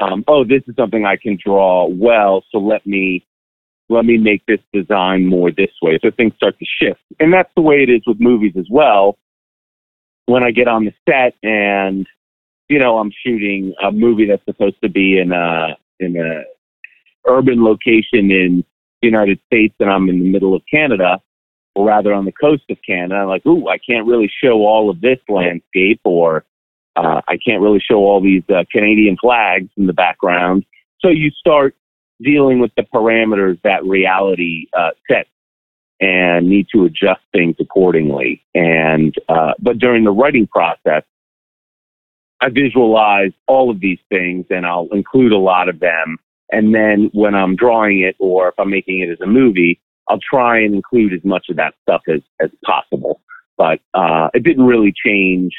um, 0.00 0.24
"Oh, 0.28 0.44
this 0.44 0.62
is 0.68 0.76
something 0.76 1.04
I 1.04 1.16
can 1.16 1.38
draw 1.42 1.86
well, 1.86 2.44
so 2.50 2.58
let 2.58 2.86
me 2.86 3.24
let 3.90 4.04
me 4.04 4.18
make 4.18 4.44
this 4.46 4.60
design 4.72 5.26
more 5.26 5.50
this 5.50 5.72
way." 5.80 5.98
So 6.02 6.10
things 6.10 6.34
start 6.36 6.58
to 6.58 6.66
shift, 6.66 7.00
and 7.18 7.32
that's 7.32 7.52
the 7.56 7.62
way 7.62 7.82
it 7.82 7.88
is 7.88 8.02
with 8.06 8.20
movies 8.20 8.54
as 8.58 8.66
well. 8.70 9.18
When 10.26 10.42
I 10.42 10.50
get 10.50 10.68
on 10.68 10.84
the 10.84 10.92
set 11.08 11.34
and 11.42 12.06
you 12.68 12.78
know 12.78 12.98
I'm 12.98 13.12
shooting 13.24 13.74
a 13.82 13.90
movie 13.90 14.26
that's 14.26 14.44
supposed 14.44 14.80
to 14.82 14.90
be 14.90 15.18
in 15.18 15.32
a 15.32 15.76
in 16.00 16.16
a 16.16 16.44
urban 17.26 17.64
location 17.64 18.30
in 18.30 18.64
United 19.02 19.38
States 19.46 19.74
and 19.80 19.90
I'm 19.90 20.08
in 20.08 20.18
the 20.20 20.30
middle 20.30 20.54
of 20.54 20.62
Canada, 20.70 21.20
or 21.74 21.86
rather 21.86 22.12
on 22.12 22.24
the 22.24 22.32
coast 22.32 22.64
of 22.70 22.78
Canada. 22.86 23.16
I'm 23.16 23.28
like, 23.28 23.46
ooh, 23.46 23.68
I 23.68 23.78
can't 23.78 24.06
really 24.06 24.30
show 24.42 24.66
all 24.66 24.90
of 24.90 25.00
this 25.00 25.18
landscape, 25.28 26.00
or 26.04 26.44
uh, 26.96 27.20
I 27.28 27.38
can't 27.44 27.62
really 27.62 27.80
show 27.80 27.98
all 27.98 28.20
these 28.20 28.42
uh, 28.48 28.64
Canadian 28.72 29.16
flags 29.20 29.68
in 29.76 29.86
the 29.86 29.92
background. 29.92 30.64
So 31.00 31.08
you 31.08 31.30
start 31.30 31.76
dealing 32.20 32.58
with 32.58 32.72
the 32.76 32.82
parameters 32.82 33.60
that 33.62 33.84
reality 33.84 34.66
uh, 34.76 34.90
sets 35.08 35.28
and 36.00 36.48
need 36.48 36.66
to 36.74 36.84
adjust 36.84 37.20
things 37.32 37.56
accordingly. 37.60 38.42
And 38.54 39.14
uh, 39.28 39.52
but 39.60 39.78
during 39.78 40.04
the 40.04 40.10
writing 40.10 40.46
process, 40.46 41.04
I 42.40 42.50
visualize 42.50 43.32
all 43.46 43.70
of 43.70 43.80
these 43.80 43.98
things, 44.08 44.46
and 44.50 44.64
I'll 44.64 44.88
include 44.92 45.32
a 45.32 45.38
lot 45.38 45.68
of 45.68 45.80
them 45.80 46.18
and 46.50 46.74
then 46.74 47.10
when 47.12 47.34
I'm 47.34 47.56
drawing 47.56 48.00
it 48.00 48.16
or 48.18 48.48
if 48.48 48.54
I'm 48.58 48.70
making 48.70 49.00
it 49.00 49.10
as 49.10 49.20
a 49.20 49.26
movie, 49.26 49.80
I'll 50.08 50.18
try 50.18 50.60
and 50.60 50.74
include 50.74 51.12
as 51.12 51.24
much 51.24 51.46
of 51.50 51.56
that 51.56 51.74
stuff 51.82 52.02
as, 52.08 52.20
as 52.40 52.50
possible. 52.64 53.20
But 53.56 53.80
uh, 53.94 54.28
it 54.34 54.42
didn't 54.42 54.64
really 54.64 54.92
change 55.04 55.52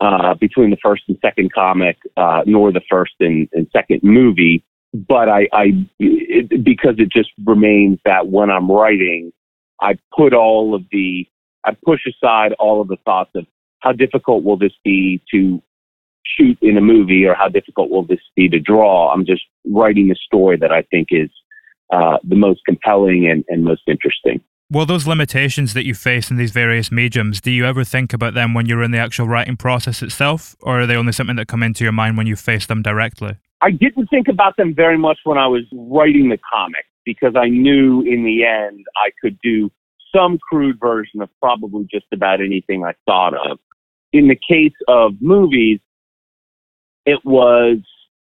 uh, 0.00 0.34
between 0.34 0.70
the 0.70 0.76
first 0.82 1.02
and 1.08 1.18
second 1.20 1.52
comic, 1.52 1.96
uh, 2.16 2.42
nor 2.46 2.70
the 2.70 2.82
first 2.88 3.14
and, 3.20 3.48
and 3.52 3.66
second 3.72 4.00
movie. 4.02 4.64
But 4.94 5.28
I, 5.28 5.48
I 5.52 5.86
it, 5.98 6.64
because 6.64 6.94
it 6.98 7.10
just 7.10 7.30
remains 7.44 7.98
that 8.04 8.28
when 8.28 8.50
I'm 8.50 8.70
writing, 8.70 9.32
I 9.80 9.98
put 10.16 10.32
all 10.32 10.74
of 10.74 10.82
the, 10.92 11.26
I 11.64 11.76
push 11.84 12.00
aside 12.06 12.52
all 12.58 12.80
of 12.80 12.88
the 12.88 12.96
thoughts 13.04 13.30
of 13.34 13.46
how 13.80 13.92
difficult 13.92 14.44
will 14.44 14.56
this 14.56 14.72
be 14.84 15.22
to 15.32 15.62
shoot 16.36 16.58
in 16.60 16.76
a 16.76 16.80
movie 16.80 17.24
or 17.24 17.34
how 17.34 17.48
difficult 17.48 17.90
will 17.90 18.04
this 18.04 18.20
be 18.36 18.48
to 18.48 18.58
draw. 18.58 19.12
I'm 19.12 19.24
just 19.24 19.42
writing 19.66 20.10
a 20.10 20.14
story 20.14 20.56
that 20.58 20.72
I 20.72 20.82
think 20.82 21.08
is 21.10 21.30
uh, 21.92 22.18
the 22.22 22.36
most 22.36 22.60
compelling 22.66 23.28
and, 23.28 23.44
and 23.48 23.64
most 23.64 23.82
interesting. 23.86 24.40
Well, 24.70 24.84
those 24.84 25.06
limitations 25.06 25.72
that 25.72 25.86
you 25.86 25.94
face 25.94 26.30
in 26.30 26.36
these 26.36 26.50
various 26.50 26.92
mediums, 26.92 27.40
do 27.40 27.50
you 27.50 27.64
ever 27.64 27.84
think 27.84 28.12
about 28.12 28.34
them 28.34 28.52
when 28.52 28.66
you're 28.66 28.82
in 28.82 28.90
the 28.90 28.98
actual 28.98 29.26
writing 29.26 29.56
process 29.56 30.02
itself, 30.02 30.54
or 30.60 30.80
are 30.80 30.86
they 30.86 30.96
only 30.96 31.12
something 31.12 31.36
that 31.36 31.48
come 31.48 31.62
into 31.62 31.84
your 31.84 31.92
mind 31.92 32.18
when 32.18 32.26
you 32.26 32.36
face 32.36 32.66
them 32.66 32.82
directly? 32.82 33.36
I 33.62 33.70
didn't 33.70 34.08
think 34.08 34.28
about 34.28 34.58
them 34.58 34.74
very 34.74 34.98
much 34.98 35.20
when 35.24 35.38
I 35.38 35.46
was 35.46 35.62
writing 35.72 36.28
the 36.28 36.38
comic 36.52 36.84
because 37.06 37.34
I 37.34 37.48
knew 37.48 38.02
in 38.02 38.24
the 38.24 38.44
end 38.44 38.84
I 38.96 39.10
could 39.22 39.38
do 39.42 39.70
some 40.14 40.38
crude 40.38 40.78
version 40.78 41.22
of 41.22 41.30
probably 41.40 41.88
just 41.90 42.06
about 42.12 42.42
anything 42.42 42.84
I 42.84 42.92
thought 43.06 43.34
of. 43.34 43.58
In 44.12 44.28
the 44.28 44.36
case 44.36 44.76
of 44.86 45.12
movies, 45.20 45.80
it 47.08 47.24
was 47.24 47.78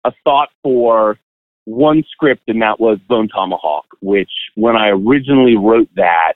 a 0.04 0.12
thought 0.24 0.50
for 0.62 1.18
one 1.66 2.04
script, 2.12 2.44
and 2.48 2.62
that 2.62 2.80
was 2.80 3.00
Bone 3.10 3.28
Tomahawk, 3.28 3.86
which 4.02 4.30
when 4.54 4.76
I 4.76 4.90
originally 4.90 5.58
wrote 5.58 5.90
that, 5.96 6.34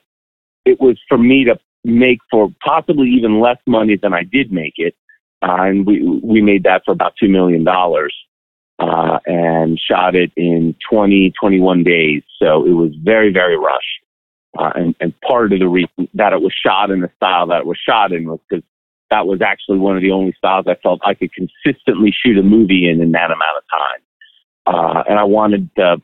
it 0.66 0.82
was 0.82 0.98
for 1.08 1.20
me 1.20 1.46
to 1.46 1.60
make 1.84 2.18
for 2.32 2.50
possibly 2.66 3.10
even 3.10 3.40
less 3.40 3.58
money 3.68 3.96
than 4.02 4.14
I 4.14 4.24
did 4.24 4.52
make 4.52 4.74
it. 4.78 4.96
Uh, 5.44 5.56
and 5.60 5.86
we, 5.86 6.02
we 6.24 6.42
made 6.42 6.64
that 6.64 6.82
for 6.84 6.92
about 6.92 7.14
$2 7.22 7.30
million. 7.30 7.66
Uh, 8.80 9.20
and 9.28 9.80
shot 9.80 10.16
it 10.16 10.32
in 10.36 10.76
20, 10.90 11.34
21 11.40 11.84
days. 11.84 12.24
So 12.42 12.66
it 12.66 12.72
was 12.72 12.92
very, 13.04 13.32
very 13.32 13.56
rushed. 13.56 13.86
Uh, 14.58 14.72
and, 14.74 14.96
and 15.00 15.14
part 15.22 15.54
of 15.54 15.60
the 15.60 15.68
reason 15.68 16.10
that 16.16 16.34
it 16.34 16.42
was 16.42 16.54
shot 16.66 16.90
in 16.90 17.02
the 17.02 17.12
style 17.18 17.48
that 17.48 17.60
it 17.62 17.66
was 17.68 17.78
shot 17.88 18.12
in 18.12 18.26
was 18.26 18.40
because 18.50 18.64
that 19.12 19.28
was 19.28 19.42
actually 19.42 19.78
one 19.78 19.96
of 19.96 20.02
the 20.02 20.12
only 20.12 20.34
styles 20.38 20.66
I 20.68 20.76
felt 20.76 21.02
I 21.06 21.14
could 21.14 21.32
consistently 21.34 22.12
shoot 22.12 22.38
a 22.38 22.44
movie 22.44 22.90
in 22.90 23.02
in 23.02 23.12
that 23.12 23.30
amount 23.30 23.58
of 23.58 23.64
time. 23.70 24.02
Uh, 24.66 25.04
and 25.08 25.20
I 25.20 25.24
wanted 25.26 25.70
the, 25.76 26.02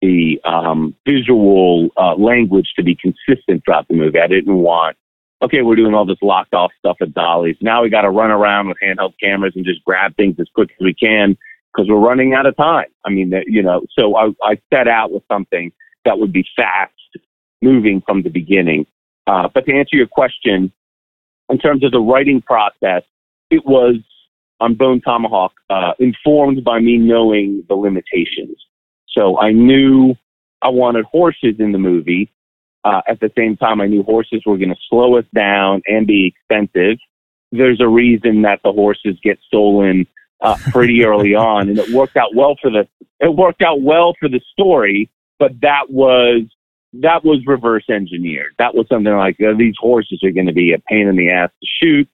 the 0.00 0.40
um, 0.44 0.94
visual 1.06 1.90
uh, 1.96 2.14
language 2.14 2.72
to 2.76 2.82
be 2.82 2.96
consistent 2.96 3.64
throughout 3.64 3.88
the 3.88 3.94
movie. 3.94 4.20
I 4.20 4.28
didn't 4.28 4.56
want, 4.56 4.96
okay, 5.42 5.62
we're 5.62 5.76
doing 5.76 5.94
all 5.94 6.06
this 6.06 6.22
locked 6.22 6.54
off 6.54 6.70
stuff 6.78 6.96
at 7.00 7.12
Dolly's. 7.12 7.56
Now 7.60 7.82
we 7.82 7.90
got 7.90 8.02
to 8.02 8.10
run 8.10 8.30
around 8.30 8.68
with 8.68 8.78
handheld 8.82 9.14
cameras 9.20 9.54
and 9.56 9.64
just 9.64 9.84
grab 9.84 10.16
things 10.16 10.36
as 10.38 10.48
quick 10.54 10.70
as 10.70 10.84
we 10.84 10.94
can 10.94 11.36
because 11.72 11.88
we're 11.88 11.98
running 11.98 12.34
out 12.34 12.46
of 12.46 12.56
time. 12.56 12.88
I 13.04 13.10
mean, 13.10 13.32
you 13.46 13.62
know, 13.62 13.82
so 13.98 14.16
I, 14.16 14.30
I 14.42 14.60
set 14.72 14.86
out 14.86 15.10
with 15.10 15.24
something 15.30 15.72
that 16.04 16.18
would 16.18 16.32
be 16.32 16.44
fast 16.54 16.92
moving 17.62 18.02
from 18.06 18.22
the 18.22 18.30
beginning. 18.30 18.86
Uh, 19.26 19.48
but 19.52 19.66
to 19.66 19.72
answer 19.72 19.96
your 19.96 20.06
question, 20.06 20.72
in 21.52 21.58
terms 21.58 21.84
of 21.84 21.92
the 21.92 22.00
writing 22.00 22.40
process, 22.40 23.02
it 23.50 23.64
was 23.66 23.96
on 24.58 24.74
Bone 24.74 25.00
Tomahawk, 25.02 25.52
uh, 25.68 25.92
informed 25.98 26.64
by 26.64 26.80
me 26.80 26.96
knowing 26.96 27.62
the 27.68 27.74
limitations. 27.74 28.56
So 29.08 29.38
I 29.38 29.52
knew 29.52 30.14
I 30.62 30.68
wanted 30.68 31.04
horses 31.04 31.56
in 31.58 31.72
the 31.72 31.78
movie. 31.78 32.32
Uh, 32.84 33.02
at 33.06 33.20
the 33.20 33.30
same 33.36 33.56
time, 33.56 33.80
I 33.80 33.86
knew 33.86 34.02
horses 34.02 34.42
were 34.46 34.56
going 34.56 34.70
to 34.70 34.80
slow 34.88 35.18
us 35.18 35.26
down 35.34 35.82
and 35.86 36.06
be 36.06 36.34
expensive. 36.34 36.98
There's 37.52 37.80
a 37.80 37.88
reason 37.88 38.42
that 38.42 38.60
the 38.64 38.72
horses 38.72 39.18
get 39.22 39.38
stolen 39.46 40.06
uh, 40.40 40.56
pretty 40.70 41.04
early 41.04 41.34
on, 41.34 41.68
and 41.68 41.78
it 41.78 41.90
worked 41.90 42.16
out 42.16 42.34
well 42.34 42.56
for 42.60 42.70
the 42.70 42.88
it 43.20 43.36
worked 43.36 43.62
out 43.62 43.82
well 43.82 44.14
for 44.18 44.28
the 44.28 44.40
story. 44.52 45.10
But 45.38 45.60
that 45.60 45.90
was 45.90 46.42
that 46.94 47.24
was 47.24 47.40
reverse 47.46 47.84
engineered. 47.88 48.54
That 48.58 48.74
was 48.74 48.86
something 48.88 49.14
like 49.14 49.40
uh, 49.40 49.54
these 49.56 49.74
horses 49.78 50.20
are 50.22 50.30
going 50.30 50.46
to 50.46 50.52
be 50.52 50.72
a 50.72 50.78
pain 50.78 51.08
in 51.08 51.16
the 51.16 51.30
ass 51.30 51.50
to 51.60 51.66
shoot, 51.80 52.08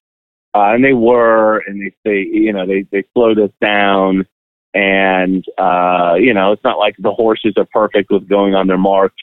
uh, 0.54 0.72
and 0.74 0.84
they 0.84 0.92
were, 0.92 1.58
and 1.66 1.80
they 1.80 1.94
they 2.04 2.18
you 2.20 2.52
know 2.52 2.66
they 2.66 2.84
they 2.92 3.04
slowed 3.12 3.38
us 3.38 3.50
down, 3.60 4.26
and 4.74 5.44
uh, 5.58 6.14
you 6.18 6.32
know 6.32 6.52
it's 6.52 6.64
not 6.64 6.78
like 6.78 6.94
the 6.98 7.12
horses 7.12 7.54
are 7.56 7.66
perfect 7.72 8.10
with 8.10 8.28
going 8.28 8.54
on 8.54 8.66
their 8.66 8.78
marks 8.78 9.22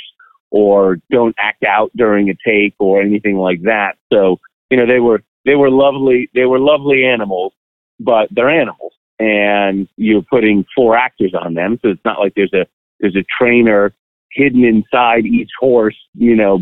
or 0.51 1.00
don't 1.09 1.35
act 1.39 1.63
out 1.63 1.91
during 1.95 2.29
a 2.29 2.35
take 2.45 2.75
or 2.79 3.01
anything 3.01 3.38
like 3.38 3.62
that. 3.63 3.97
So 4.12 4.39
you 4.69 4.77
know 4.77 4.85
they 4.85 5.00
were 5.00 5.24
they 5.45 5.55
were 5.55 5.71
lovely 5.71 6.29
they 6.33 6.45
were 6.45 6.59
lovely 6.59 7.05
animals, 7.05 7.53
but 8.00 8.27
they're 8.31 8.50
animals, 8.50 8.93
and 9.19 9.88
you're 9.95 10.21
putting 10.21 10.65
four 10.75 10.97
actors 10.97 11.33
on 11.33 11.53
them, 11.53 11.79
so 11.81 11.89
it's 11.89 12.05
not 12.05 12.19
like 12.19 12.33
there's 12.35 12.53
a 12.53 12.67
there's 13.00 13.15
a 13.15 13.25
trainer 13.39 13.93
hidden 14.36 14.63
inside 14.63 15.25
each 15.25 15.50
horse, 15.60 15.98
you 16.13 16.36
know, 16.36 16.62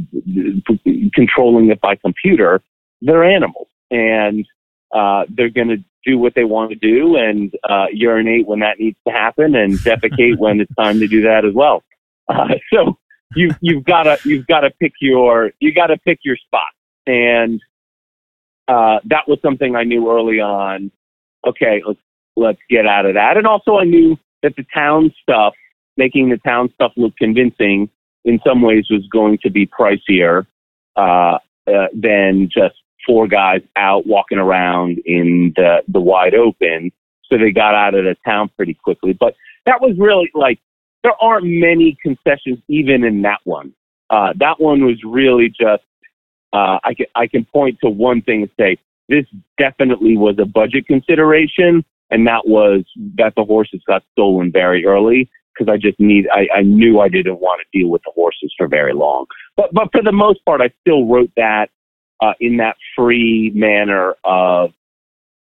controlling 1.13 1.69
it 1.69 1.81
by 1.81 1.95
computer, 1.95 2.61
they're 3.01 3.23
animals 3.23 3.67
and 3.91 4.45
uh, 4.95 5.25
they're 5.29 5.49
going 5.49 5.67
to 5.67 5.83
do 6.05 6.17
what 6.17 6.35
they 6.35 6.43
want 6.43 6.69
to 6.69 6.75
do 6.75 7.15
and 7.15 7.53
uh, 7.67 7.85
urinate 7.91 8.47
when 8.47 8.59
that 8.59 8.79
needs 8.79 8.97
to 9.07 9.11
happen 9.13 9.55
and 9.55 9.73
defecate 9.79 10.37
when 10.37 10.61
it's 10.61 10.73
time 10.75 10.99
to 10.99 11.07
do 11.07 11.23
that 11.23 11.43
as 11.45 11.53
well. 11.53 11.83
Uh, 12.29 12.55
so 12.73 12.97
you 13.35 13.49
you've 13.61 13.83
got 13.83 14.03
to 14.03 14.17
you've 14.23 14.47
got 14.47 14.61
to 14.61 14.69
pick 14.79 14.93
your 15.01 15.51
you 15.59 15.73
got 15.73 15.87
to 15.87 15.97
pick 15.97 16.19
your 16.23 16.37
spot 16.37 16.61
and 17.07 17.59
uh, 18.67 18.99
that 19.05 19.27
was 19.27 19.39
something 19.41 19.75
I 19.75 19.83
knew 19.83 20.09
early 20.09 20.39
on. 20.39 20.91
Okay, 21.45 21.81
let's 21.85 21.99
let's 22.35 22.59
get 22.69 22.85
out 22.85 23.05
of 23.05 23.15
that. 23.15 23.37
And 23.37 23.45
also 23.45 23.77
I 23.77 23.83
knew 23.83 24.17
that 24.41 24.55
the 24.55 24.65
town 24.73 25.13
stuff 25.21 25.53
making 25.97 26.29
the 26.29 26.37
town 26.37 26.71
stuff 26.75 26.91
look 26.95 27.13
convincing 27.17 27.89
in 28.25 28.39
some 28.45 28.61
ways 28.61 28.85
was 28.89 29.05
going 29.07 29.37
to 29.43 29.49
be 29.49 29.67
pricier 29.67 30.45
uh, 30.95 31.37
uh, 31.67 31.87
than 31.93 32.49
just 32.51 32.75
four 33.05 33.27
guys 33.27 33.61
out 33.75 34.07
walking 34.07 34.37
around 34.37 34.99
in 35.05 35.53
the, 35.55 35.83
the 35.87 35.99
wide 35.99 36.33
open. 36.33 36.91
So 37.25 37.37
they 37.37 37.51
got 37.51 37.75
out 37.75 37.95
of 37.95 38.05
the 38.05 38.15
town 38.25 38.49
pretty 38.55 38.73
quickly. 38.75 39.13
But 39.13 39.35
that 39.65 39.81
was 39.81 39.95
really 39.97 40.29
like, 40.33 40.59
there 41.03 41.13
aren't 41.21 41.45
many 41.45 41.97
concessions 42.01 42.59
even 42.69 43.03
in 43.03 43.21
that 43.23 43.39
one. 43.43 43.73
Uh, 44.09 44.33
that 44.37 44.59
one 44.59 44.85
was 44.85 45.03
really 45.03 45.49
just, 45.49 45.83
uh, 46.53 46.79
I, 46.83 46.93
can, 46.95 47.07
I 47.15 47.27
can 47.27 47.45
point 47.45 47.79
to 47.83 47.89
one 47.89 48.21
thing 48.21 48.43
and 48.43 48.51
say, 48.57 48.77
this 49.09 49.25
definitely 49.57 50.15
was 50.15 50.35
a 50.39 50.45
budget 50.45 50.87
consideration, 50.87 51.83
and 52.09 52.25
that 52.27 52.47
was 52.47 52.85
that 53.17 53.33
the 53.35 53.43
horses 53.43 53.81
got 53.85 54.03
stolen 54.13 54.51
very 54.51 54.85
early 54.85 55.29
because 55.57 55.71
I 55.71 55.77
just 55.77 55.99
need 55.99 56.27
I, 56.31 56.47
I 56.57 56.61
knew 56.61 56.99
I 56.99 57.09
didn't 57.09 57.39
want 57.39 57.61
to 57.61 57.79
deal 57.79 57.89
with 57.89 58.01
the 58.03 58.11
horses 58.13 58.53
for 58.57 58.67
very 58.67 58.93
long. 58.93 59.25
But 59.55 59.73
but 59.73 59.89
for 59.91 60.01
the 60.01 60.11
most 60.11 60.43
part, 60.45 60.61
I 60.61 60.71
still 60.81 61.05
wrote 61.05 61.31
that 61.37 61.69
uh, 62.21 62.33
in 62.39 62.57
that 62.57 62.75
free 62.95 63.51
manner 63.53 64.15
of 64.23 64.71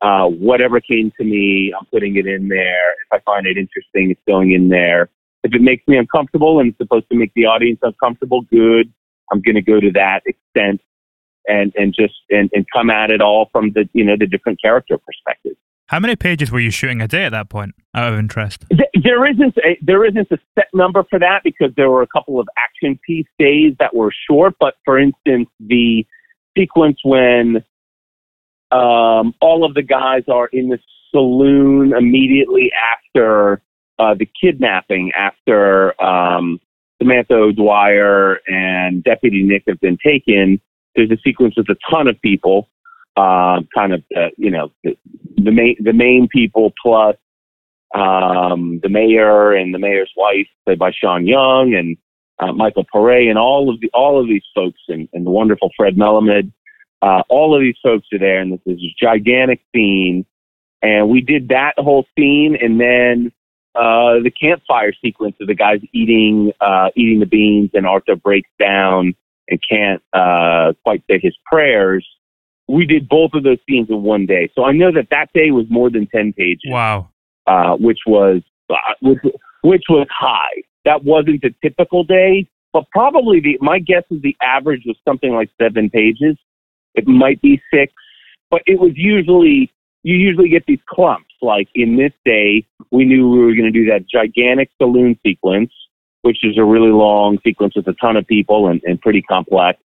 uh, 0.02 0.26
whatever 0.26 0.80
came 0.80 1.12
to 1.18 1.24
me, 1.24 1.74
I'm 1.78 1.86
putting 1.88 2.18
it 2.18 2.28
in 2.28 2.50
there. 2.50 2.92
If 2.94 3.12
I 3.12 3.20
find 3.20 3.48
it 3.48 3.58
interesting, 3.58 4.12
it's 4.12 4.22
going 4.28 4.52
in 4.52 4.70
there. 4.70 5.10
if 5.44 5.54
it 5.54 5.62
makes 5.62 5.88
me 5.88 5.98
uncomfortable 5.98 6.60
and 6.60 6.70
it's 6.70 6.78
supposed 6.78 7.10
to 7.10 7.18
make 7.18 7.32
the 7.36 7.46
audience 7.46 7.80
uncomfortable, 7.82 8.42
good. 8.42 8.92
I'm 9.32 9.42
going 9.42 9.56
to 9.56 9.62
go 9.62 9.80
to 9.80 9.92
that 9.94 10.22
extent 10.26 10.82
and, 11.48 11.74
and 11.76 11.96
just, 11.98 12.16
and, 12.30 12.50
and 12.54 12.66
come 12.72 12.90
at 12.90 13.10
it 13.10 13.22
all 13.22 13.50
from 13.52 13.72
the, 13.74 13.90
you 13.94 14.04
know, 14.04 14.16
the 14.18 14.28
different 14.28 14.62
character 14.62 14.98
perspectives. 14.98 15.58
How 15.88 16.02
many 16.02 16.18
pages 16.18 16.52
were 16.52 16.60
you 16.60 16.70
shooting 16.70 17.02
a 17.02 17.08
day 17.08 17.24
at 17.24 17.32
that 17.32 17.50
point, 17.50 17.74
out 17.96 18.12
of 18.12 18.20
interest? 18.20 18.66
There 18.70 19.26
isn't 19.26 19.58
a, 19.58 19.78
there 19.82 20.04
isn't 20.06 20.28
a 20.32 20.38
set 20.54 20.68
number 20.74 21.06
for 21.10 21.18
that 21.18 21.42
because 21.46 21.72
there 21.78 21.90
were 21.90 22.02
a 22.02 22.08
couple 22.08 22.42
of 22.42 22.48
action 22.58 23.00
piece 23.06 23.26
days 23.40 23.74
that 23.80 23.96
were 23.96 24.12
short. 24.30 24.56
But 24.60 24.74
for 24.84 25.00
instance, 25.00 25.48
the 25.62 26.06
sequence 26.58 27.00
when 27.06 27.64
um, 28.72 29.34
all 29.40 29.64
of 29.64 29.76
the 29.76 29.82
guys 29.82 30.24
are 30.28 30.48
in 30.48 30.68
the 30.68 30.80
saloon 31.12 31.94
immediately 31.94 32.70
after 32.94 33.62
uh, 33.98 34.14
the 34.14 34.30
kidnapping, 34.42 35.14
after 35.18 36.00
um, 36.04 36.60
Samantha 37.02 37.34
O'Dwyer 37.34 38.40
and 38.48 39.06
Deputy 39.06 39.42
Nick 39.42 39.64
have 39.68 39.80
been 39.80 39.98
taken. 40.06 40.60
There's 40.98 41.12
a 41.12 41.18
sequence 41.24 41.56
with 41.56 41.70
a 41.70 41.78
ton 41.90 42.10
of 42.10 42.20
people 42.22 42.68
uh, 43.18 43.62
kind 43.74 43.94
of 43.94 44.04
uh, 44.16 44.30
you 44.38 44.52
know 44.52 44.72
the, 44.84 44.96
the 45.36 45.52
main 45.52 45.76
the 45.80 45.94
main 45.94 46.28
people 46.32 46.72
plus 46.82 47.16
um, 47.96 48.80
the 48.84 48.90
mayor 48.90 49.54
and 49.54 49.74
the 49.74 49.80
mayor's 49.80 50.12
wife, 50.16 50.48
played 50.66 50.80
by 50.80 50.92
Sean 50.92 51.26
Young 51.26 51.74
and 51.74 51.98
uh, 52.40 52.54
Michael 52.54 52.86
Paré, 52.94 53.30
and 53.30 53.40
all 53.40 53.74
of 53.74 53.80
the 53.82 53.90
all 53.94 54.22
of 54.22 54.28
these 54.28 54.44
folks, 54.54 54.80
and, 54.88 55.10
and 55.14 55.26
the 55.26 55.32
wonderful 55.32 55.72
Fred 55.76 55.96
Melamed. 55.96 56.52
Uh, 57.02 57.22
all 57.30 57.56
of 57.56 57.62
these 57.62 57.78
folks 57.82 58.08
are 58.14 58.20
there, 58.20 58.40
and 58.40 58.54
this 58.54 58.60
is 58.66 58.80
a 58.80 58.96
gigantic 59.00 59.62
scene. 59.74 60.26
And 60.82 61.10
we 61.10 61.22
did 61.22 61.50
that 61.50 61.74
whole 61.78 62.06
scene, 62.16 62.56
and 62.62 62.80
then 62.80 63.32
uh, 63.74 64.22
the 64.24 64.32
campfire 64.32 64.94
sequence 65.04 65.36
of 65.42 65.48
the 65.48 65.56
guys 65.56 65.80
eating 65.92 66.52
uh, 66.62 66.90
eating 66.96 67.20
the 67.20 67.26
beans, 67.26 67.72
and 67.74 67.88
Arthur 67.88 68.16
breaks 68.16 68.50
down 68.60 69.16
and 69.50 69.60
can't 69.68 70.04
uh, 70.14 70.74
quite 70.84 71.04
say 71.10 71.20
his 71.22 71.36
prayers 71.46 72.06
we 72.68 72.86
did 72.86 73.08
both 73.08 73.32
of 73.34 73.44
those 73.44 73.60
scenes 73.68 73.90
in 73.90 74.04
one 74.04 74.26
day. 74.26 74.52
So 74.56 74.66
I 74.66 74.72
know 74.74 74.92
that 74.92 75.08
that 75.12 75.32
day 75.34 75.52
was 75.52 75.66
more 75.70 75.90
than 75.90 76.08
10 76.08 76.34
pages. 76.34 76.70
Wow. 76.70 77.10
Uh, 77.46 77.76
which 77.78 78.00
was, 78.06 78.42
uh, 78.70 78.76
which, 79.02 79.20
which 79.64 79.84
was 79.90 80.08
high. 80.12 80.64
That 80.84 81.04
wasn't 81.04 81.44
a 81.44 81.52
typical 81.62 82.04
day, 82.04 82.48
but 82.74 82.90
probably 82.92 83.40
the, 83.40 83.58
my 83.62 83.80
guess 83.80 84.04
is 84.12 84.22
the 84.22 84.36
average 84.42 84.84
was 84.86 84.98
something 85.08 85.34
like 85.34 85.50
seven 85.62 85.90
pages. 85.90 86.38
It 86.96 87.08
might 87.08 87.42
be 87.42 87.62
six, 87.74 87.94
but 88.52 88.62
it 88.66 88.80
was 88.80 88.92
usually, 88.96 89.72
you 90.04 90.16
usually 90.16 90.50
get 90.50 90.66
these 90.68 90.80
clumps. 90.90 91.24
Like 91.42 91.70
in 91.76 91.96
this 91.96 92.12
day, 92.26 92.66
we 92.92 93.06
knew 93.06 93.30
we 93.30 93.40
were 93.40 93.54
going 93.54 93.72
to 93.72 93.72
do 93.72 93.86
that 93.92 94.06
gigantic 94.12 94.70
saloon 94.82 95.18
sequence, 95.26 95.72
which 96.24 96.40
is 96.44 96.58
a 96.58 96.64
really 96.66 96.92
long 96.92 97.38
sequence 97.44 97.76
with 97.76 97.88
a 97.88 97.94
ton 97.94 98.18
of 98.18 98.28
people 98.28 98.68
and, 98.68 98.82
and 98.84 99.00
pretty 99.00 99.22
complex 99.22 99.80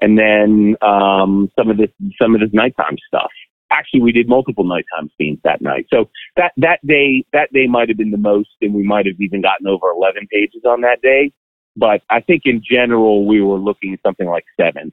and 0.00 0.18
then 0.18 0.76
um, 0.82 1.50
some 1.58 1.70
of 1.70 1.76
this 1.76 1.90
some 2.20 2.34
of 2.34 2.40
this 2.40 2.50
nighttime 2.52 2.96
stuff. 3.06 3.30
Actually, 3.70 4.00
we 4.00 4.12
did 4.12 4.28
multiple 4.28 4.64
nighttime 4.64 5.10
scenes 5.18 5.38
that 5.44 5.60
night. 5.60 5.86
So 5.92 6.08
that 6.36 6.52
that 6.56 6.84
day 6.86 7.24
that 7.32 7.52
day 7.52 7.66
might 7.66 7.88
have 7.88 7.98
been 7.98 8.10
the 8.10 8.18
most, 8.18 8.50
and 8.60 8.74
we 8.74 8.82
might 8.82 9.06
have 9.06 9.20
even 9.20 9.42
gotten 9.42 9.66
over 9.66 9.90
eleven 9.90 10.26
pages 10.30 10.62
on 10.64 10.80
that 10.82 11.02
day. 11.02 11.32
But 11.76 12.02
I 12.10 12.20
think 12.20 12.42
in 12.44 12.62
general 12.68 13.26
we 13.26 13.42
were 13.42 13.58
looking 13.58 13.92
at 13.92 14.00
something 14.04 14.26
like 14.26 14.44
seven. 14.58 14.92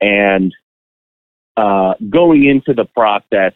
And 0.00 0.54
uh, 1.56 1.94
going 2.08 2.44
into 2.44 2.72
the 2.74 2.84
process, 2.84 3.52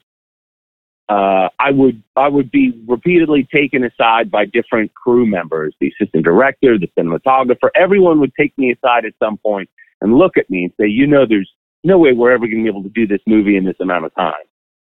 uh, 1.08 1.48
I 1.58 1.70
would 1.70 2.02
I 2.16 2.28
would 2.28 2.50
be 2.50 2.72
repeatedly 2.86 3.46
taken 3.52 3.84
aside 3.84 4.30
by 4.30 4.46
different 4.46 4.92
crew 4.94 5.26
members, 5.26 5.74
the 5.80 5.92
assistant 5.92 6.24
director, 6.24 6.78
the 6.78 6.90
cinematographer. 6.98 7.68
Everyone 7.74 8.18
would 8.20 8.32
take 8.38 8.56
me 8.58 8.72
aside 8.72 9.04
at 9.04 9.12
some 9.22 9.36
point 9.38 9.70
and 10.00 10.16
look 10.16 10.36
at 10.36 10.50
me 10.50 10.64
and 10.64 10.72
say, 10.78 10.86
you 10.86 11.06
know, 11.06 11.26
there's 11.26 11.50
no 11.84 11.98
way 11.98 12.12
we're 12.12 12.32
ever 12.32 12.46
going 12.46 12.58
to 12.58 12.62
be 12.64 12.68
able 12.68 12.82
to 12.82 12.88
do 12.90 13.06
this 13.06 13.20
movie 13.26 13.56
in 13.56 13.64
this 13.64 13.76
amount 13.80 14.04
of 14.04 14.14
time. 14.14 14.34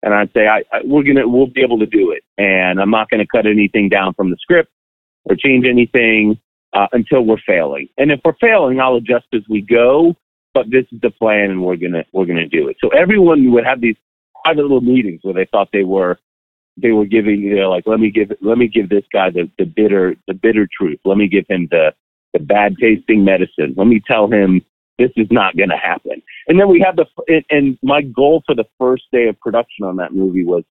And 0.03 0.13
I'd 0.13 0.31
say, 0.33 0.47
I, 0.47 0.63
I 0.71 0.81
we're 0.83 1.03
gonna, 1.03 1.27
we'll 1.27 1.47
be 1.47 1.61
able 1.61 1.79
to 1.79 1.85
do 1.85 2.11
it, 2.11 2.23
and 2.37 2.79
I'm 2.79 2.91
not 2.91 3.09
going 3.09 3.21
to 3.21 3.27
cut 3.27 3.45
anything 3.45 3.87
down 3.89 4.13
from 4.13 4.29
the 4.29 4.37
script 4.41 4.69
or 5.25 5.35
change 5.35 5.65
anything 5.65 6.37
uh, 6.73 6.87
until 6.91 7.21
we're 7.21 7.41
failing. 7.45 7.87
And 7.97 8.11
if 8.11 8.19
we're 8.25 8.35
failing, 8.41 8.79
I'll 8.79 8.95
adjust 8.95 9.27
as 9.33 9.43
we 9.49 9.61
go. 9.61 10.15
But 10.53 10.69
this 10.69 10.85
is 10.91 11.01
the 11.01 11.09
plan, 11.09 11.49
and 11.49 11.63
we're 11.63 11.77
gonna 11.77 12.03
we're 12.11 12.25
gonna 12.25 12.47
do 12.47 12.67
it. 12.67 12.77
So 12.79 12.89
everyone 12.89 13.51
would 13.53 13.65
have 13.65 13.81
these 13.81 13.95
private 14.43 14.61
little 14.61 14.81
meetings 14.81 15.21
where 15.23 15.33
they 15.33 15.47
thought 15.51 15.69
they 15.73 15.83
were 15.83 16.19
they 16.77 16.91
were 16.91 17.05
giving 17.05 17.41
you 17.41 17.55
know 17.55 17.69
like 17.69 17.85
let 17.87 17.99
me 17.99 18.11
give 18.11 18.31
let 18.41 18.57
me 18.57 18.67
give 18.67 18.89
this 18.89 19.03
guy 19.11 19.31
the 19.31 19.49
the 19.57 19.65
bitter 19.65 20.15
the 20.27 20.33
bitter 20.33 20.67
truth. 20.77 20.99
Let 21.05 21.17
me 21.17 21.27
give 21.27 21.45
him 21.49 21.67
the 21.71 21.93
the 22.33 22.39
bad 22.39 22.75
tasting 22.79 23.23
medicine. 23.23 23.73
Let 23.75 23.87
me 23.87 23.99
tell 24.05 24.27
him 24.27 24.61
this 24.99 25.11
is 25.15 25.27
not 25.31 25.57
going 25.57 25.69
to 25.69 25.77
happen. 25.77 26.21
And 26.47 26.59
then 26.59 26.69
we 26.69 26.79
had 26.85 26.95
the, 26.97 27.05
and 27.49 27.77
my 27.81 28.01
goal 28.01 28.43
for 28.45 28.55
the 28.55 28.65
first 28.79 29.03
day 29.11 29.27
of 29.27 29.39
production 29.39 29.85
on 29.85 29.97
that 29.97 30.13
movie 30.13 30.45
was 30.45 30.63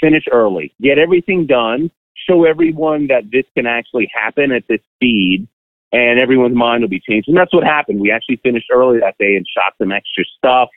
finish 0.00 0.24
early, 0.30 0.74
get 0.80 0.98
everything 0.98 1.46
done, 1.46 1.90
show 2.28 2.44
everyone 2.44 3.06
that 3.08 3.30
this 3.32 3.44
can 3.56 3.66
actually 3.66 4.10
happen 4.12 4.52
at 4.52 4.64
this 4.68 4.80
speed, 4.94 5.48
and 5.92 6.18
everyone's 6.18 6.56
mind 6.56 6.82
will 6.82 6.88
be 6.88 7.00
changed. 7.00 7.28
And 7.28 7.36
that's 7.36 7.54
what 7.54 7.64
happened. 7.64 8.00
We 8.00 8.10
actually 8.10 8.40
finished 8.42 8.66
early 8.70 9.00
that 9.00 9.16
day 9.18 9.36
and 9.36 9.46
shot 9.46 9.72
some 9.78 9.92
extra 9.92 10.24
stuff. 10.36 10.68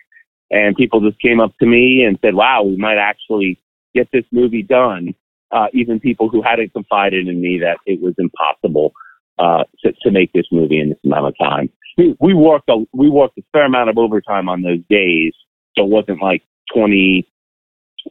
And 0.49 0.75
people 0.75 1.01
just 1.01 1.19
came 1.21 1.39
up 1.39 1.53
to 1.59 1.65
me 1.65 2.03
and 2.03 2.17
said, 2.21 2.35
wow, 2.35 2.63
we 2.63 2.77
might 2.77 2.97
actually 2.97 3.59
get 3.93 4.09
this 4.11 4.25
movie 4.31 4.63
done. 4.63 5.13
Uh, 5.51 5.67
even 5.73 5.99
people 5.99 6.29
who 6.29 6.41
hadn't 6.41 6.71
confided 6.71 7.27
in 7.27 7.41
me 7.41 7.59
that 7.59 7.77
it 7.85 8.01
was 8.01 8.13
impossible 8.17 8.93
uh, 9.37 9.63
to, 9.83 9.91
to 10.01 10.11
make 10.11 10.31
this 10.33 10.45
movie 10.51 10.79
in 10.79 10.89
this 10.89 10.99
amount 11.05 11.27
of 11.27 11.33
time 11.37 11.69
we, 11.97 12.33
worked 12.33 12.69
a 12.69 12.83
we 12.93 13.09
worked 13.09 13.37
a 13.37 13.43
fair 13.51 13.65
amount 13.65 13.89
of 13.89 13.97
overtime 13.97 14.49
on 14.49 14.61
those 14.61 14.81
days, 14.89 15.33
so 15.77 15.83
it 15.83 15.89
wasn't 15.89 16.21
like 16.21 16.43
twenty 16.73 17.27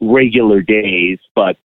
regular 0.01 0.61
days, 0.61 1.19
but 1.35 1.57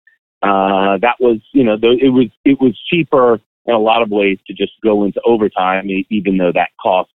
uh, 0.41 0.97
that 1.01 1.15
was 1.19 1.39
you 1.53 1.63
know 1.63 1.75
it 1.81 2.11
was 2.11 2.27
it 2.43 2.59
was 2.59 2.79
cheaper 2.89 3.39
in 3.65 3.73
a 3.73 3.79
lot 3.79 4.01
of 4.01 4.09
ways 4.09 4.37
to 4.47 4.53
just 4.53 4.73
go 4.83 5.03
into 5.03 5.19
overtime, 5.25 5.89
even 6.09 6.37
though 6.37 6.51
that 6.53 6.69
cost 6.81 7.09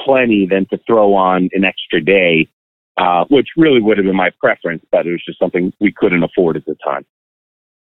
plenty 0.00 0.46
than 0.46 0.66
to 0.70 0.78
throw 0.86 1.14
on 1.14 1.50
an 1.52 1.64
extra 1.64 2.02
day, 2.02 2.48
uh, 2.96 3.24
which 3.28 3.48
really 3.56 3.80
would 3.80 3.98
have 3.98 4.06
been 4.06 4.16
my 4.16 4.30
preference, 4.40 4.82
but 4.90 5.06
it 5.06 5.10
was 5.10 5.22
just 5.24 5.38
something 5.38 5.72
we 5.80 5.92
couldn't 5.94 6.22
afford 6.22 6.56
at 6.56 6.64
the 6.64 6.74
time. 6.82 7.04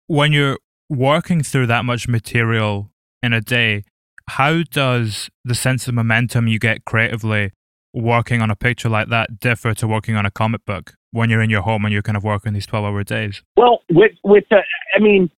When 0.08 0.34
you're 0.34 0.58
working 0.90 1.44
through 1.44 1.68
that 1.68 1.86
much 1.86 2.08
material 2.08 2.92
in 3.24 3.32
a 3.32 3.42
day, 3.42 3.84
how 4.30 4.64
does 4.64 5.30
the 5.44 5.56
sense 5.56 5.88
of 5.88 5.94
momentum 5.94 6.48
you 6.48 6.60
get 6.60 6.86
creatively 6.86 7.52
working 7.94 8.42
on 8.42 8.52
a 8.52 8.56
picture 8.56 8.90
like 8.90 9.10
that 9.10 9.40
differ 9.40 9.74
to 9.74 9.88
working 9.88 10.16
on 10.16 10.26
a 10.26 10.32
comic 10.32 10.64
book 10.66 10.94
when 11.12 11.30
you're 11.30 11.42
in 11.42 11.50
your 11.50 11.64
home 11.64 11.84
and 11.86 11.92
you're 11.92 12.04
kind 12.04 12.16
of 12.16 12.24
working 12.24 12.54
these 12.54 12.68
12 12.68 12.86
hour 12.86 13.04
days? 13.04 13.42
Well, 13.58 13.80
with, 13.90 14.12
with 14.24 14.44
the, 14.50 14.60
I 14.96 15.00
mean, 15.00 15.30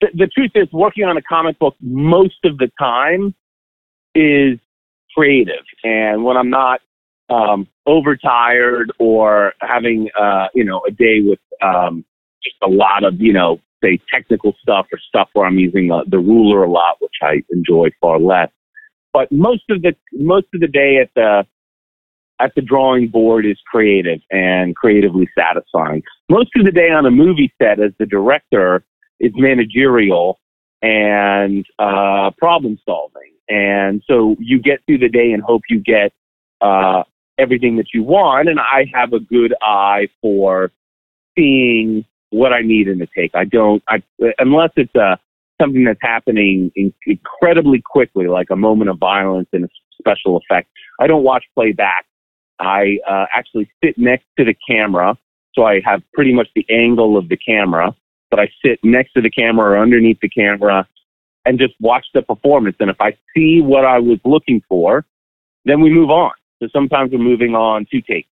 the, 0.00 0.08
the 0.14 0.26
truth 0.28 0.52
is 0.54 0.68
working 0.72 1.04
on 1.04 1.16
a 1.16 1.22
comic 1.22 1.58
book 1.58 1.74
most 1.80 2.38
of 2.44 2.58
the 2.58 2.70
time 2.78 3.34
is 4.14 4.58
creative. 5.16 5.64
And 5.82 6.24
when 6.24 6.36
I'm 6.36 6.50
not 6.50 6.80
um, 7.28 7.66
overtired 7.86 8.92
or 8.98 9.54
having, 9.60 10.08
uh, 10.18 10.46
you 10.54 10.64
know, 10.64 10.82
a 10.86 10.90
day 10.92 11.20
with 11.20 11.40
um, 11.60 12.04
just 12.42 12.56
a 12.62 12.68
lot 12.68 13.04
of, 13.04 13.20
you 13.20 13.32
know, 13.32 13.58
say 13.82 13.98
technical 14.12 14.54
stuff 14.62 14.86
or 14.92 14.98
stuff 14.98 15.28
where 15.32 15.46
I'm 15.46 15.58
using 15.58 15.90
uh, 15.90 16.02
the 16.06 16.18
ruler 16.18 16.64
a 16.64 16.70
lot, 16.70 16.96
which 17.00 17.16
I 17.22 17.42
enjoy 17.50 17.88
far 18.00 18.18
less. 18.18 18.50
But 19.12 19.30
most 19.30 19.64
of 19.70 19.82
the 19.82 19.94
most 20.12 20.46
of 20.54 20.60
the 20.60 20.68
day 20.68 20.98
at 20.98 21.10
the 21.14 21.44
at 22.40 22.54
the 22.54 22.62
drawing 22.62 23.08
board 23.08 23.46
is 23.46 23.58
creative 23.70 24.20
and 24.30 24.74
creatively 24.74 25.28
satisfying. 25.38 26.02
Most 26.28 26.50
of 26.56 26.64
the 26.64 26.72
day 26.72 26.90
on 26.90 27.06
a 27.06 27.10
movie 27.10 27.52
set 27.60 27.78
as 27.78 27.92
the 27.98 28.06
director 28.06 28.84
is 29.20 29.32
managerial 29.36 30.40
and 30.82 31.64
uh, 31.78 32.30
problem 32.38 32.78
solving. 32.84 33.32
And 33.48 34.02
so 34.08 34.34
you 34.40 34.60
get 34.60 34.80
through 34.86 34.98
the 34.98 35.08
day 35.08 35.32
and 35.32 35.42
hope 35.42 35.62
you 35.68 35.78
get 35.78 36.12
uh, 36.60 37.04
everything 37.38 37.76
that 37.76 37.88
you 37.94 38.02
want. 38.02 38.48
And 38.48 38.58
I 38.58 38.86
have 38.92 39.12
a 39.12 39.20
good 39.20 39.54
eye 39.62 40.08
for 40.20 40.72
seeing 41.36 42.04
what 42.32 42.52
I 42.52 42.62
need 42.62 42.88
in 42.88 43.00
a 43.02 43.06
take. 43.06 43.30
I 43.34 43.44
don't, 43.44 43.82
I, 43.88 44.02
unless 44.38 44.70
it's 44.76 44.94
uh, 44.96 45.16
something 45.60 45.84
that's 45.84 46.00
happening 46.02 46.72
in, 46.74 46.92
incredibly 47.06 47.82
quickly, 47.84 48.26
like 48.26 48.48
a 48.50 48.56
moment 48.56 48.90
of 48.90 48.98
violence 48.98 49.48
and 49.52 49.64
a 49.64 49.68
special 49.98 50.38
effect. 50.38 50.68
I 50.98 51.06
don't 51.06 51.22
watch 51.22 51.44
playback. 51.54 52.06
I 52.58 52.98
uh, 53.08 53.26
actually 53.34 53.70
sit 53.84 53.98
next 53.98 54.24
to 54.38 54.44
the 54.44 54.54
camera, 54.68 55.16
so 55.54 55.64
I 55.64 55.80
have 55.84 56.02
pretty 56.14 56.32
much 56.32 56.48
the 56.54 56.64
angle 56.70 57.16
of 57.16 57.28
the 57.28 57.36
camera, 57.36 57.94
but 58.30 58.40
I 58.40 58.48
sit 58.64 58.78
next 58.82 59.12
to 59.12 59.20
the 59.20 59.30
camera 59.30 59.72
or 59.72 59.78
underneath 59.78 60.18
the 60.20 60.28
camera 60.28 60.88
and 61.44 61.58
just 61.58 61.74
watch 61.80 62.06
the 62.14 62.22
performance. 62.22 62.76
And 62.80 62.88
if 62.88 63.00
I 63.00 63.16
see 63.36 63.60
what 63.60 63.84
I 63.84 63.98
was 63.98 64.18
looking 64.24 64.62
for, 64.68 65.04
then 65.64 65.80
we 65.80 65.90
move 65.90 66.10
on. 66.10 66.32
So 66.62 66.68
sometimes 66.72 67.10
we're 67.12 67.18
moving 67.18 67.54
on 67.54 67.86
two 67.90 68.00
takes, 68.00 68.28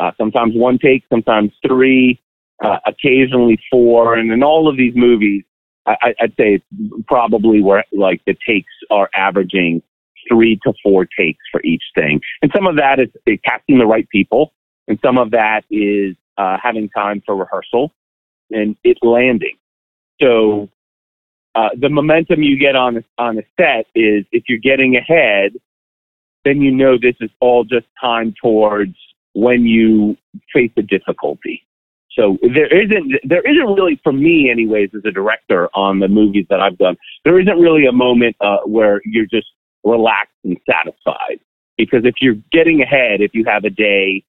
uh, 0.00 0.12
sometimes 0.16 0.54
one 0.54 0.78
take, 0.78 1.04
sometimes 1.10 1.50
three, 1.66 2.20
uh, 2.62 2.78
occasionally 2.86 3.58
four. 3.70 4.14
And 4.14 4.32
in 4.32 4.42
all 4.42 4.68
of 4.68 4.76
these 4.76 4.94
movies, 4.94 5.44
I, 5.86 6.14
I'd 6.20 6.34
say 6.36 6.62
probably 7.06 7.62
where 7.62 7.84
like 7.92 8.20
the 8.26 8.36
takes 8.46 8.72
are 8.90 9.08
averaging 9.16 9.82
three 10.28 10.58
to 10.64 10.72
four 10.82 11.06
takes 11.06 11.42
for 11.50 11.62
each 11.62 11.82
thing. 11.94 12.20
And 12.42 12.50
some 12.54 12.66
of 12.66 12.76
that 12.76 12.98
is, 13.00 13.08
is 13.26 13.38
casting 13.44 13.78
the 13.78 13.86
right 13.86 14.08
people, 14.10 14.52
and 14.86 14.98
some 15.02 15.16
of 15.16 15.30
that 15.30 15.62
is 15.70 16.14
uh, 16.36 16.58
having 16.62 16.88
time 16.90 17.22
for 17.24 17.36
rehearsal 17.36 17.92
and 18.50 18.76
it 18.84 18.98
landing. 19.02 19.56
So 20.20 20.68
uh, 21.54 21.70
the 21.78 21.88
momentum 21.88 22.42
you 22.42 22.58
get 22.58 22.76
on 22.76 23.02
on 23.18 23.38
a 23.38 23.42
set 23.58 23.86
is 23.94 24.24
if 24.32 24.44
you're 24.48 24.58
getting 24.58 24.96
ahead, 24.96 25.52
then 26.44 26.60
you 26.60 26.70
know 26.70 26.96
this 27.00 27.16
is 27.20 27.30
all 27.40 27.64
just 27.64 27.86
time 28.00 28.34
towards 28.40 28.94
when 29.34 29.64
you 29.64 30.16
face 30.52 30.72
a 30.76 30.82
difficulty. 30.82 31.62
So 32.18 32.36
there 32.42 32.66
isn't 32.66 33.12
there 33.22 33.48
isn't 33.48 33.74
really 33.74 34.00
for 34.02 34.12
me 34.12 34.50
anyways 34.50 34.90
as 34.94 35.02
a 35.04 35.12
director 35.12 35.68
on 35.74 36.00
the 36.00 36.08
movies 36.08 36.46
that 36.50 36.60
I've 36.60 36.76
done. 36.76 36.96
There 37.24 37.38
isn't 37.38 37.58
really 37.58 37.86
a 37.86 37.92
moment 37.92 38.34
uh, 38.40 38.58
where 38.66 39.00
you're 39.04 39.26
just 39.26 39.46
relaxed 39.84 40.34
and 40.42 40.58
satisfied 40.68 41.38
because 41.76 42.00
if 42.04 42.16
you're 42.20 42.36
getting 42.50 42.82
ahead, 42.82 43.20
if 43.20 43.34
you 43.34 43.44
have 43.46 43.64
a 43.64 43.70
day 43.70 44.24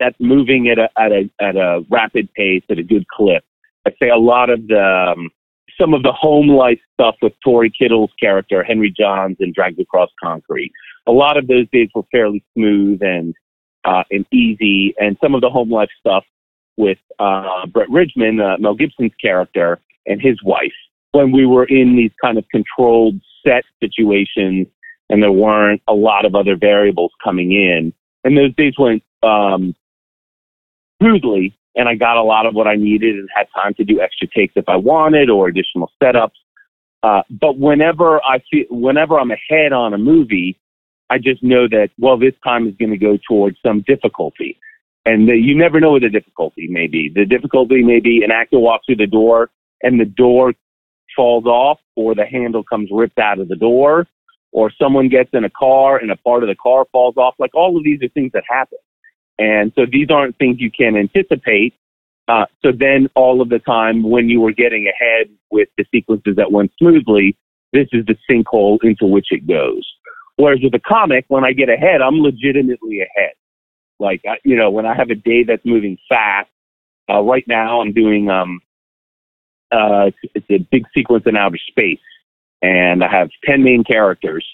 that's 0.00 0.16
moving 0.18 0.68
at 0.68 0.78
a 0.78 0.88
at 0.98 1.12
a 1.12 1.30
at 1.40 1.54
a 1.54 1.84
rapid 1.90 2.28
pace 2.34 2.64
at 2.70 2.78
a 2.78 2.82
good 2.82 3.06
clip, 3.06 3.44
I'd 3.86 3.94
say 4.02 4.08
a 4.08 4.16
lot 4.16 4.50
of 4.50 4.66
the 4.66 5.14
um, 5.16 5.30
some 5.80 5.94
of 5.94 6.02
the 6.02 6.12
home 6.12 6.48
life 6.48 6.80
stuff 6.94 7.14
with 7.22 7.34
Tory 7.44 7.70
Kittles' 7.70 8.10
character 8.18 8.64
Henry 8.64 8.92
Johns 8.98 9.36
and 9.38 9.54
Dragged 9.54 9.78
Across 9.78 10.10
Concrete. 10.20 10.72
A 11.06 11.12
lot 11.12 11.36
of 11.36 11.46
those 11.46 11.68
days 11.72 11.88
were 11.94 12.02
fairly 12.10 12.42
smooth 12.54 13.00
and 13.00 13.32
uh, 13.84 14.02
and 14.10 14.26
easy, 14.32 14.92
and 14.98 15.16
some 15.22 15.36
of 15.36 15.40
the 15.40 15.50
home 15.50 15.70
life 15.70 15.90
stuff 16.00 16.24
with 16.76 16.98
uh, 17.18 17.66
Brett 17.66 17.90
Ridgeman, 17.90 18.40
uh, 18.40 18.56
Mel 18.58 18.74
Gibson's 18.74 19.14
character, 19.20 19.80
and 20.06 20.20
his 20.20 20.42
wife 20.42 20.72
when 21.16 21.32
we 21.32 21.46
were 21.46 21.64
in 21.64 21.96
these 21.96 22.10
kind 22.22 22.36
of 22.36 22.44
controlled 22.50 23.18
set 23.44 23.64
situations 23.82 24.66
and 25.08 25.22
there 25.22 25.32
weren't 25.32 25.82
a 25.88 25.94
lot 25.94 26.24
of 26.24 26.34
other 26.34 26.56
variables 26.56 27.12
coming 27.22 27.52
in. 27.52 27.92
And 28.24 28.36
those 28.36 28.54
days 28.54 28.74
went 28.78 29.02
um, 29.22 29.74
smoothly, 31.00 31.56
and 31.74 31.88
I 31.88 31.94
got 31.94 32.16
a 32.16 32.22
lot 32.22 32.44
of 32.44 32.54
what 32.54 32.66
I 32.66 32.74
needed 32.74 33.14
and 33.14 33.28
had 33.34 33.46
time 33.54 33.72
to 33.74 33.84
do 33.84 34.00
extra 34.00 34.26
takes 34.28 34.54
if 34.56 34.68
I 34.68 34.76
wanted 34.76 35.30
or 35.30 35.48
additional 35.48 35.90
setups. 36.02 36.36
Uh, 37.02 37.22
but 37.30 37.56
whenever 37.56 38.20
I 38.24 38.42
feel, 38.50 38.64
whenever 38.68 39.18
I'm 39.18 39.30
ahead 39.30 39.72
on 39.72 39.94
a 39.94 39.98
movie, 39.98 40.58
I 41.08 41.18
just 41.18 41.42
know 41.42 41.68
that 41.68 41.90
well, 41.98 42.18
this 42.18 42.34
time 42.42 42.66
is 42.66 42.74
going 42.78 42.90
to 42.90 42.98
go 42.98 43.16
towards 43.28 43.58
some 43.64 43.84
difficulty 43.86 44.58
and 45.06 45.28
the, 45.28 45.36
you 45.36 45.56
never 45.56 45.78
know 45.80 45.92
what 45.92 46.02
the 46.02 46.10
difficulty 46.10 46.66
may 46.68 46.88
be. 46.88 47.08
The 47.14 47.24
difficulty 47.24 47.82
may 47.82 48.00
be 48.00 48.22
an 48.24 48.32
actor 48.32 48.58
walks 48.58 48.86
through 48.86 48.96
the 48.96 49.06
door 49.06 49.50
and 49.82 50.00
the 50.00 50.04
door 50.04 50.52
falls 51.14 51.46
off, 51.46 51.78
or 51.94 52.14
the 52.14 52.26
handle 52.26 52.62
comes 52.62 52.90
ripped 52.92 53.18
out 53.18 53.38
of 53.38 53.48
the 53.48 53.56
door, 53.56 54.06
or 54.52 54.70
someone 54.78 55.08
gets 55.08 55.30
in 55.32 55.44
a 55.44 55.50
car 55.50 55.96
and 55.96 56.10
a 56.10 56.16
part 56.16 56.42
of 56.42 56.48
the 56.48 56.56
car 56.56 56.84
falls 56.92 57.16
off. 57.16 57.34
Like 57.38 57.54
all 57.54 57.76
of 57.76 57.84
these 57.84 58.02
are 58.02 58.08
things 58.08 58.32
that 58.32 58.42
happen. 58.48 58.78
And 59.38 59.72
so 59.74 59.86
these 59.90 60.08
aren't 60.10 60.36
things 60.38 60.56
you 60.58 60.70
can 60.70 60.96
anticipate. 60.96 61.74
Uh, 62.28 62.46
so 62.62 62.72
then 62.76 63.08
all 63.14 63.40
of 63.40 63.48
the 63.48 63.60
time 63.60 64.02
when 64.02 64.28
you 64.28 64.40
were 64.40 64.52
getting 64.52 64.88
ahead 64.88 65.28
with 65.50 65.68
the 65.78 65.84
sequences 65.94 66.34
that 66.36 66.50
went 66.50 66.72
smoothly, 66.78 67.36
this 67.72 67.86
is 67.92 68.04
the 68.06 68.16
sinkhole 68.28 68.78
into 68.82 69.06
which 69.06 69.28
it 69.30 69.46
goes. 69.46 69.86
Whereas 70.36 70.58
with 70.62 70.74
a 70.74 70.80
comic, 70.80 71.24
when 71.28 71.44
I 71.44 71.52
get 71.52 71.68
ahead, 71.68 72.02
I'm 72.02 72.20
legitimately 72.20 73.00
ahead. 73.00 73.32
Like, 73.98 74.22
you 74.44 74.56
know, 74.56 74.70
when 74.70 74.86
I 74.86 74.94
have 74.94 75.10
a 75.10 75.14
day 75.14 75.44
that's 75.44 75.64
moving 75.64 75.98
fast, 76.08 76.50
uh, 77.08 77.20
right 77.20 77.44
now 77.46 77.80
I'm 77.80 77.92
doing, 77.92 78.28
um, 78.30 78.60
uh, 79.72 80.10
it's 80.34 80.46
a 80.50 80.58
big 80.70 80.84
sequence 80.94 81.24
in 81.26 81.36
outer 81.36 81.58
space 81.68 81.98
and 82.62 83.04
I 83.04 83.08
have 83.08 83.30
10 83.44 83.62
main 83.62 83.84
characters. 83.84 84.44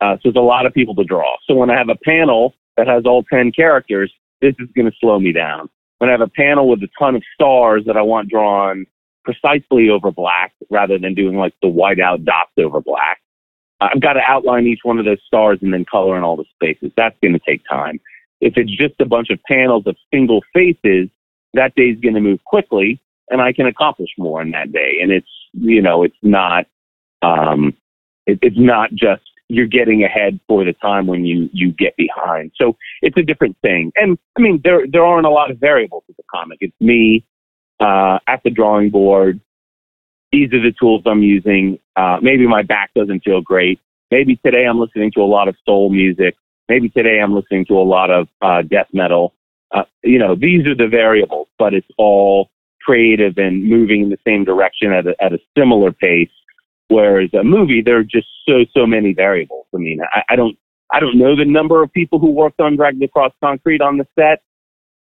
Uh, 0.00 0.14
so 0.16 0.20
there's 0.24 0.36
a 0.36 0.40
lot 0.40 0.66
of 0.66 0.72
people 0.72 0.94
to 0.96 1.04
draw. 1.04 1.36
So 1.46 1.54
when 1.54 1.70
I 1.70 1.76
have 1.76 1.88
a 1.88 1.96
panel 1.96 2.54
that 2.76 2.86
has 2.86 3.04
all 3.04 3.24
10 3.24 3.52
characters, 3.52 4.12
this 4.40 4.54
is 4.58 4.68
going 4.76 4.90
to 4.90 4.96
slow 5.00 5.18
me 5.18 5.32
down. 5.32 5.68
When 5.98 6.08
I 6.08 6.12
have 6.12 6.20
a 6.20 6.28
panel 6.28 6.68
with 6.68 6.82
a 6.82 6.88
ton 6.98 7.16
of 7.16 7.22
stars 7.34 7.82
that 7.86 7.96
I 7.96 8.02
want 8.02 8.28
drawn 8.28 8.86
precisely 9.24 9.90
over 9.90 10.10
black 10.10 10.54
rather 10.70 10.98
than 10.98 11.14
doing 11.14 11.36
like 11.36 11.54
the 11.60 11.68
white 11.68 12.00
out 12.00 12.24
dots 12.24 12.52
over 12.58 12.80
black, 12.80 13.18
I've 13.80 14.00
got 14.00 14.14
to 14.14 14.20
outline 14.26 14.66
each 14.66 14.80
one 14.82 14.98
of 14.98 15.04
those 15.04 15.22
stars 15.26 15.58
and 15.62 15.72
then 15.72 15.84
color 15.84 16.16
in 16.16 16.22
all 16.22 16.36
the 16.36 16.44
spaces. 16.54 16.92
That's 16.96 17.16
going 17.20 17.34
to 17.34 17.40
take 17.46 17.62
time. 17.68 18.00
If 18.40 18.54
it's 18.56 18.74
just 18.76 18.94
a 19.00 19.06
bunch 19.06 19.30
of 19.30 19.40
panels 19.44 19.84
of 19.86 19.96
single 20.12 20.42
faces, 20.52 21.08
that 21.54 21.74
day's 21.74 21.98
going 22.00 22.14
to 22.14 22.20
move 22.20 22.42
quickly 22.44 23.00
and 23.30 23.40
I 23.40 23.52
can 23.52 23.66
accomplish 23.66 24.10
more 24.16 24.40
in 24.42 24.50
that 24.52 24.72
day. 24.72 24.98
And 25.02 25.12
it's, 25.12 25.28
you 25.52 25.82
know, 25.82 26.02
it's 26.02 26.16
not, 26.22 26.66
um, 27.22 27.74
it, 28.26 28.38
it's 28.42 28.58
not 28.58 28.90
just 28.90 29.22
you're 29.48 29.66
getting 29.66 30.04
ahead 30.04 30.38
for 30.46 30.64
the 30.64 30.74
time 30.74 31.06
when 31.06 31.24
you, 31.24 31.48
you 31.52 31.72
get 31.72 31.96
behind. 31.96 32.52
So 32.56 32.76
it's 33.00 33.16
a 33.16 33.22
different 33.22 33.56
thing. 33.62 33.92
And 33.96 34.18
I 34.36 34.40
mean, 34.40 34.60
there, 34.62 34.86
there 34.90 35.04
aren't 35.04 35.26
a 35.26 35.30
lot 35.30 35.50
of 35.50 35.58
variables 35.58 36.04
with 36.06 36.16
the 36.16 36.22
comic. 36.30 36.58
It's 36.60 36.78
me, 36.80 37.24
uh, 37.80 38.18
at 38.26 38.42
the 38.44 38.50
drawing 38.50 38.90
board. 38.90 39.40
These 40.32 40.52
are 40.52 40.60
the 40.60 40.74
tools 40.78 41.02
I'm 41.06 41.22
using. 41.22 41.78
Uh, 41.96 42.18
maybe 42.20 42.46
my 42.46 42.62
back 42.62 42.92
doesn't 42.94 43.24
feel 43.24 43.40
great. 43.40 43.80
Maybe 44.10 44.36
today 44.36 44.66
I'm 44.66 44.78
listening 44.78 45.10
to 45.12 45.20
a 45.20 45.24
lot 45.24 45.48
of 45.48 45.56
soul 45.64 45.90
music. 45.90 46.36
Maybe 46.68 46.90
today 46.90 47.20
I'm 47.22 47.34
listening 47.34 47.64
to 47.66 47.74
a 47.74 47.82
lot 47.82 48.10
of 48.10 48.28
uh, 48.42 48.62
death 48.62 48.88
metal. 48.92 49.34
Uh, 49.70 49.84
you 50.02 50.18
know, 50.18 50.34
these 50.34 50.66
are 50.66 50.74
the 50.74 50.88
variables, 50.88 51.48
but 51.58 51.74
it's 51.74 51.88
all 51.96 52.50
creative 52.82 53.38
and 53.38 53.64
moving 53.64 54.02
in 54.02 54.10
the 54.10 54.18
same 54.26 54.44
direction 54.44 54.92
at 54.92 55.06
a, 55.06 55.14
at 55.22 55.32
a 55.32 55.38
similar 55.56 55.92
pace. 55.92 56.30
Whereas 56.88 57.30
a 57.38 57.44
movie, 57.44 57.82
there 57.82 57.98
are 57.98 58.04
just 58.04 58.28
so 58.46 58.64
so 58.74 58.86
many 58.86 59.12
variables. 59.12 59.66
I 59.74 59.78
mean, 59.78 60.00
I, 60.02 60.22
I 60.30 60.36
don't 60.36 60.56
I 60.90 61.00
don't 61.00 61.18
know 61.18 61.36
the 61.36 61.44
number 61.44 61.82
of 61.82 61.92
people 61.92 62.18
who 62.18 62.30
worked 62.30 62.60
on 62.60 62.76
Dragged 62.76 63.02
Across 63.02 63.32
Concrete 63.42 63.82
on 63.82 63.98
the 63.98 64.06
set, 64.14 64.42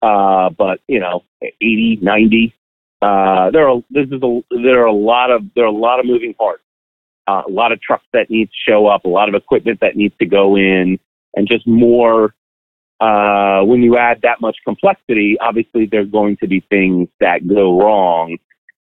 uh, 0.01 0.49
but 0.49 0.79
you 0.87 0.99
know, 0.99 1.23
80, 1.41 1.99
90. 2.01 2.53
Uh, 3.01 3.51
there 3.51 3.69
are 3.69 3.81
this 3.89 4.07
is 4.07 4.21
a 4.21 4.41
there 4.49 4.81
are 4.81 4.87
a 4.87 4.93
lot 4.93 5.31
of 5.31 5.43
there 5.55 5.63
are 5.63 5.67
a 5.67 5.71
lot 5.71 5.99
of 5.99 6.05
moving 6.05 6.33
parts. 6.33 6.63
Uh, 7.25 7.43
a 7.45 7.51
lot 7.51 7.73
of 7.73 7.81
trucks 7.81 8.05
that 8.13 8.29
need 8.29 8.45
to 8.45 8.71
show 8.71 8.87
up, 8.87 9.03
a 9.03 9.09
lot 9.09 9.27
of 9.27 9.35
equipment 9.35 9.79
that 9.81 9.97
needs 9.97 10.15
to 10.17 10.25
go 10.25 10.55
in, 10.55 10.97
and 11.37 11.47
just 11.47 11.65
more. 11.67 12.33
Uh, 12.99 13.61
when 13.63 13.83
you 13.83 13.95
add 13.95 14.19
that 14.23 14.41
much 14.41 14.57
complexity, 14.65 15.37
obviously 15.39 15.85
there's 15.85 16.09
going 16.09 16.35
to 16.37 16.47
be 16.47 16.61
things 16.61 17.07
that 17.19 17.47
go 17.47 17.79
wrong, 17.79 18.37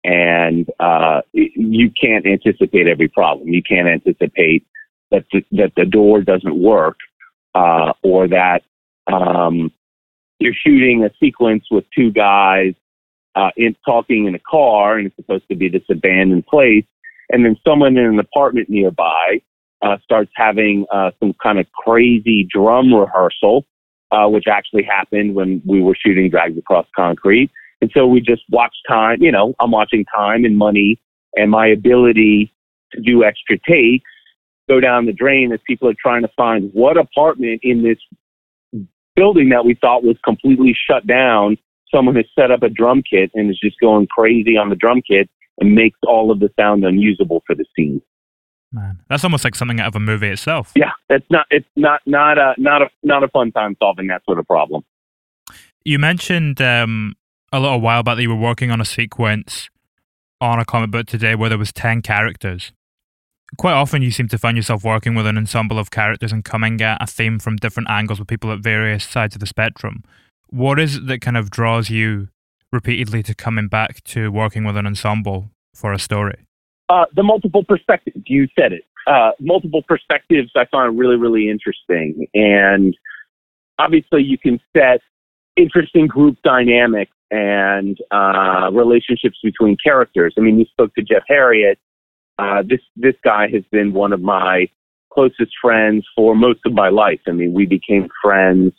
and 0.04 0.70
uh, 0.80 1.22
you 1.34 1.90
can't 2.00 2.28
anticipate 2.28 2.88
every 2.88 3.08
problem. 3.08 3.48
You 3.48 3.64
can't 3.64 3.88
anticipate 3.88 4.68
that 5.10 5.26
the, 5.32 5.44
that 5.54 5.72
the 5.76 5.86
door 5.86 6.22
doesn't 6.22 6.56
work, 6.56 6.98
uh, 7.56 7.94
or 8.04 8.28
that 8.28 8.62
um, 9.12 9.72
you're 10.38 10.54
shooting 10.54 11.04
a 11.04 11.10
sequence 11.20 11.66
with 11.72 11.86
two 11.98 12.12
guys 12.12 12.76
uh, 13.36 13.50
in 13.58 13.76
talking 13.84 14.28
in 14.28 14.36
a 14.36 14.40
car, 14.40 15.00
and 15.00 15.08
it's 15.08 15.16
supposed 15.16 15.48
to 15.50 15.56
be 15.56 15.70
this 15.70 15.82
abandoned 15.90 16.46
place, 16.46 16.86
and 17.32 17.44
then 17.44 17.58
someone 17.68 17.98
in 17.98 18.06
an 18.06 18.20
apartment 18.20 18.70
nearby 18.70 19.42
uh, 19.84 19.98
starts 20.04 20.32
having 20.36 20.86
uh, 20.92 21.12
some 21.20 21.34
kind 21.42 21.60
of 21.60 21.72
crazy 21.74 22.48
drum 22.50 22.94
rehearsal, 22.94 23.66
uh, 24.12 24.28
which 24.28 24.46
actually 24.48 24.84
happened 24.84 25.36
when 25.36 25.62
we 25.66 25.82
were 25.82 25.96
shooting 25.96 26.30
Dragged 26.30 26.58
Across 26.58 26.88
Concrete. 26.96 27.52
And 27.82 27.92
so 27.94 28.08
we 28.08 28.22
just 28.22 28.44
watch 28.50 28.76
time, 28.88 29.22
you 29.22 29.32
know, 29.32 29.54
I'm 29.60 29.72
watching 29.72 30.06
time 30.16 30.46
and 30.46 30.58
money 30.58 31.00
and 31.36 31.52
my 31.52 31.68
ability 31.68 32.54
to 32.94 33.02
do 33.02 33.24
extra 33.24 33.58
takes 33.68 34.10
go 34.70 34.80
down 34.80 35.06
the 35.06 35.12
drain 35.12 35.52
as 35.52 35.60
people 35.68 35.90
are 35.90 35.96
trying 36.02 36.22
to 36.22 36.30
find 36.38 36.70
what 36.74 36.98
apartment 36.98 37.60
in 37.64 37.84
this 37.84 37.98
building 39.16 39.50
that 39.50 39.66
we 39.66 39.76
thought 39.76 40.04
was 40.04 40.18
completely 40.24 40.76
shut 40.90 41.06
down. 41.06 41.58
Someone 41.94 42.16
has 42.16 42.26
set 42.38 42.52
up 42.52 42.64
a 42.64 42.70
drum 42.70 43.04
kit 43.08 43.32
and 43.34 43.50
is 43.50 43.60
just 43.62 43.80
going 43.80 44.08
crazy 44.08 44.58
on 44.58 44.70
the 44.70 44.76
drum 44.76 45.02
kit 45.08 45.30
and 45.60 45.76
makes 45.76 46.00
all 46.08 46.32
of 46.32 46.40
the 46.40 46.50
sound 46.58 46.84
unusable 46.86 47.44
for 47.46 47.56
the 47.56 47.66
scene. 47.76 48.02
Man, 48.74 49.00
that's 49.08 49.24
almost 49.24 49.44
like 49.44 49.54
something 49.54 49.80
out 49.80 49.88
of 49.88 49.96
a 49.96 50.00
movie 50.00 50.30
itself. 50.30 50.72
Yeah, 50.76 50.92
it's 51.08 51.26
not. 51.30 51.46
It's 51.52 51.68
not 51.76 52.02
not 52.08 52.40
a 52.40 52.56
not 52.58 52.82
a 52.82 52.90
not 53.04 53.24
a 53.24 53.28
fun 53.28 53.52
time 53.52 53.78
solving 53.80 54.08
that 54.08 54.26
sort 54.26 54.40
of 54.40 54.48
problem. 54.48 54.84
You 55.86 56.00
mentioned 56.00 56.60
um, 56.60 57.16
a 57.52 57.60
little 57.60 57.80
while 57.80 58.02
back 58.02 58.16
that 58.16 58.24
you 58.24 58.30
were 58.30 58.36
working 58.36 58.72
on 58.72 58.82
a 58.82 58.86
sequence 58.86 59.70
on 60.42 60.60
a 60.60 60.66
comic 60.66 60.90
book 60.90 61.06
today 61.06 61.36
where 61.36 61.50
there 61.50 61.58
was 61.58 61.72
ten 61.72 62.02
characters. 62.02 62.72
Quite 63.60 63.74
often, 63.74 64.02
you 64.02 64.10
seem 64.10 64.28
to 64.30 64.40
find 64.40 64.58
yourself 64.58 64.84
working 64.84 65.14
with 65.14 65.28
an 65.28 65.38
ensemble 65.38 65.78
of 65.78 65.92
characters 65.92 66.32
and 66.32 66.44
coming 66.44 66.82
at 66.82 67.00
a 67.00 67.06
theme 67.06 67.38
from 67.38 67.58
different 67.58 67.92
angles 67.92 68.18
with 68.18 68.28
people 68.28 68.52
at 68.52 68.60
various 68.60 69.04
sides 69.06 69.36
of 69.36 69.40
the 69.40 69.46
spectrum. 69.46 70.04
What 70.50 70.80
is 70.80 70.96
it 70.96 71.06
that 71.06 71.22
kind 71.22 71.38
of 71.38 71.52
draws 71.52 71.92
you 71.92 72.30
repeatedly 72.72 73.22
to 73.22 73.36
coming 73.36 73.68
back 73.68 74.04
to 74.06 74.32
working 74.32 74.64
with 74.64 74.78
an 74.78 74.88
ensemble 74.88 75.52
for 75.76 75.94
a 75.94 76.00
story? 76.00 76.48
Uh, 76.90 77.06
the 77.16 77.24
multiple 77.24 77.64
perspectives. 77.64 78.18
You 78.28 78.48
said 78.60 78.74
it. 78.74 78.84
Uh, 79.08 79.32
multiple 79.40 79.82
perspectives 79.88 80.52
I 80.56 80.66
find 80.72 80.98
really, 80.98 81.16
really 81.16 81.50
interesting. 81.50 82.28
And 82.34 82.96
obviously, 83.80 84.24
you 84.24 84.38
can 84.38 84.60
set 84.76 85.02
interesting 85.56 86.08
group 86.08 86.38
dynamics 86.44 87.12
and 87.32 87.98
uh, 88.12 88.70
relationships 88.72 89.38
between 89.44 89.78
characters. 89.84 90.34
I 90.38 90.42
mean, 90.42 90.60
you 90.60 90.66
spoke 90.66 90.94
to 90.96 91.04
Jeff 91.04 91.24
Herriott. 91.28 91.80
Uh, 92.40 92.64
this 92.68 92.80
this 92.96 93.16
guy 93.24 93.48
has 93.54 93.64
been 93.72 93.94
one 93.94 94.14
of 94.14 94.22
my 94.22 94.68
closest 95.12 95.52
friends 95.62 96.06
for 96.16 96.36
most 96.36 96.60
of 96.66 96.74
my 96.74 96.90
life. 96.90 97.20
I 97.28 97.32
mean, 97.32 97.54
we 97.54 97.66
became 97.66 98.10
friends. 98.22 98.74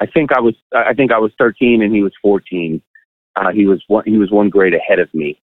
I 0.00 0.06
think 0.06 0.32
I 0.32 0.40
was 0.40 0.54
I 0.74 0.94
think 0.94 1.12
I 1.12 1.18
was 1.18 1.32
13 1.38 1.82
and 1.82 1.94
he 1.94 2.02
was 2.02 2.12
14. 2.22 2.80
Uh, 3.36 3.52
he 3.52 3.66
was 3.66 3.82
one, 3.88 4.04
he 4.06 4.18
was 4.18 4.30
one 4.30 4.48
grade 4.48 4.74
ahead 4.74 4.98
of 4.98 5.12
me. 5.14 5.40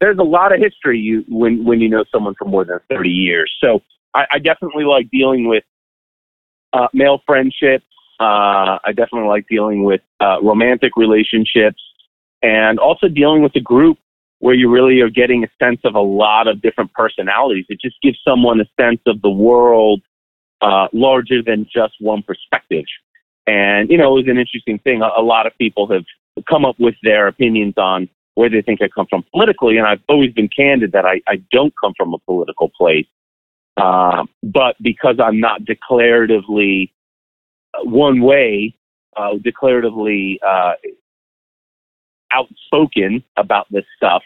There's 0.00 0.18
a 0.18 0.24
lot 0.24 0.52
of 0.54 0.60
history 0.60 0.98
you 0.98 1.24
when 1.28 1.64
when 1.64 1.80
you 1.80 1.88
know 1.88 2.04
someone 2.12 2.34
for 2.38 2.44
more 2.44 2.64
than 2.64 2.78
30 2.88 3.08
years. 3.08 3.52
So 3.60 3.80
I, 4.14 4.24
I 4.32 4.38
definitely 4.38 4.84
like 4.84 5.10
dealing 5.10 5.48
with 5.48 5.64
uh, 6.72 6.88
male 6.92 7.20
friendships. 7.26 7.86
Uh, 8.20 8.78
I 8.84 8.92
definitely 8.94 9.28
like 9.28 9.46
dealing 9.48 9.84
with 9.84 10.00
uh, 10.20 10.40
romantic 10.42 10.96
relationships 10.96 11.80
and 12.42 12.78
also 12.78 13.08
dealing 13.08 13.42
with 13.42 13.54
a 13.56 13.60
group 13.60 13.98
where 14.40 14.54
you 14.54 14.70
really 14.70 15.00
are 15.00 15.10
getting 15.10 15.44
a 15.44 15.48
sense 15.62 15.80
of 15.84 15.94
a 15.94 16.00
lot 16.00 16.46
of 16.46 16.62
different 16.62 16.92
personalities. 16.92 17.66
It 17.68 17.80
just 17.80 17.96
gives 18.02 18.18
someone 18.26 18.60
a 18.60 18.66
sense 18.80 19.00
of 19.06 19.20
the 19.22 19.30
world 19.30 20.02
uh, 20.60 20.88
larger 20.92 21.42
than 21.42 21.66
just 21.72 21.94
one 22.00 22.22
perspective. 22.22 22.84
And, 23.46 23.90
you 23.90 23.96
know, 23.96 24.16
it 24.16 24.26
was 24.26 24.28
an 24.28 24.38
interesting 24.38 24.78
thing. 24.78 25.02
A, 25.02 25.20
a 25.20 25.22
lot 25.22 25.46
of 25.46 25.56
people 25.58 25.90
have 25.92 26.04
come 26.48 26.64
up 26.64 26.76
with 26.78 26.94
their 27.02 27.26
opinions 27.26 27.74
on 27.76 28.08
where 28.38 28.48
they 28.48 28.62
think 28.62 28.80
I 28.80 28.86
come 28.86 29.08
from 29.10 29.24
politically. 29.32 29.78
And 29.78 29.86
I've 29.88 30.00
always 30.08 30.32
been 30.32 30.48
candid 30.48 30.92
that 30.92 31.04
I, 31.04 31.20
I 31.26 31.42
don't 31.50 31.74
come 31.82 31.92
from 31.96 32.14
a 32.14 32.18
political 32.20 32.68
place. 32.68 33.08
Uh, 33.76 34.26
but 34.44 34.76
because 34.80 35.16
I'm 35.18 35.40
not 35.40 35.62
declaratively 35.62 36.92
one 37.82 38.20
way, 38.20 38.76
uh, 39.16 39.32
declaratively 39.44 40.36
uh, 40.46 40.74
outspoken 42.32 43.24
about 43.36 43.66
this 43.72 43.84
stuff, 43.96 44.22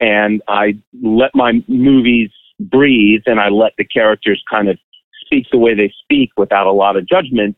and 0.00 0.40
I 0.48 0.78
let 1.02 1.34
my 1.34 1.62
movies 1.68 2.30
breathe, 2.58 3.24
and 3.26 3.38
I 3.38 3.50
let 3.50 3.72
the 3.76 3.84
characters 3.84 4.42
kind 4.50 4.70
of 4.70 4.78
speak 5.26 5.44
the 5.52 5.58
way 5.58 5.74
they 5.74 5.92
speak 6.02 6.30
without 6.38 6.66
a 6.66 6.72
lot 6.72 6.96
of 6.96 7.06
judgment. 7.06 7.54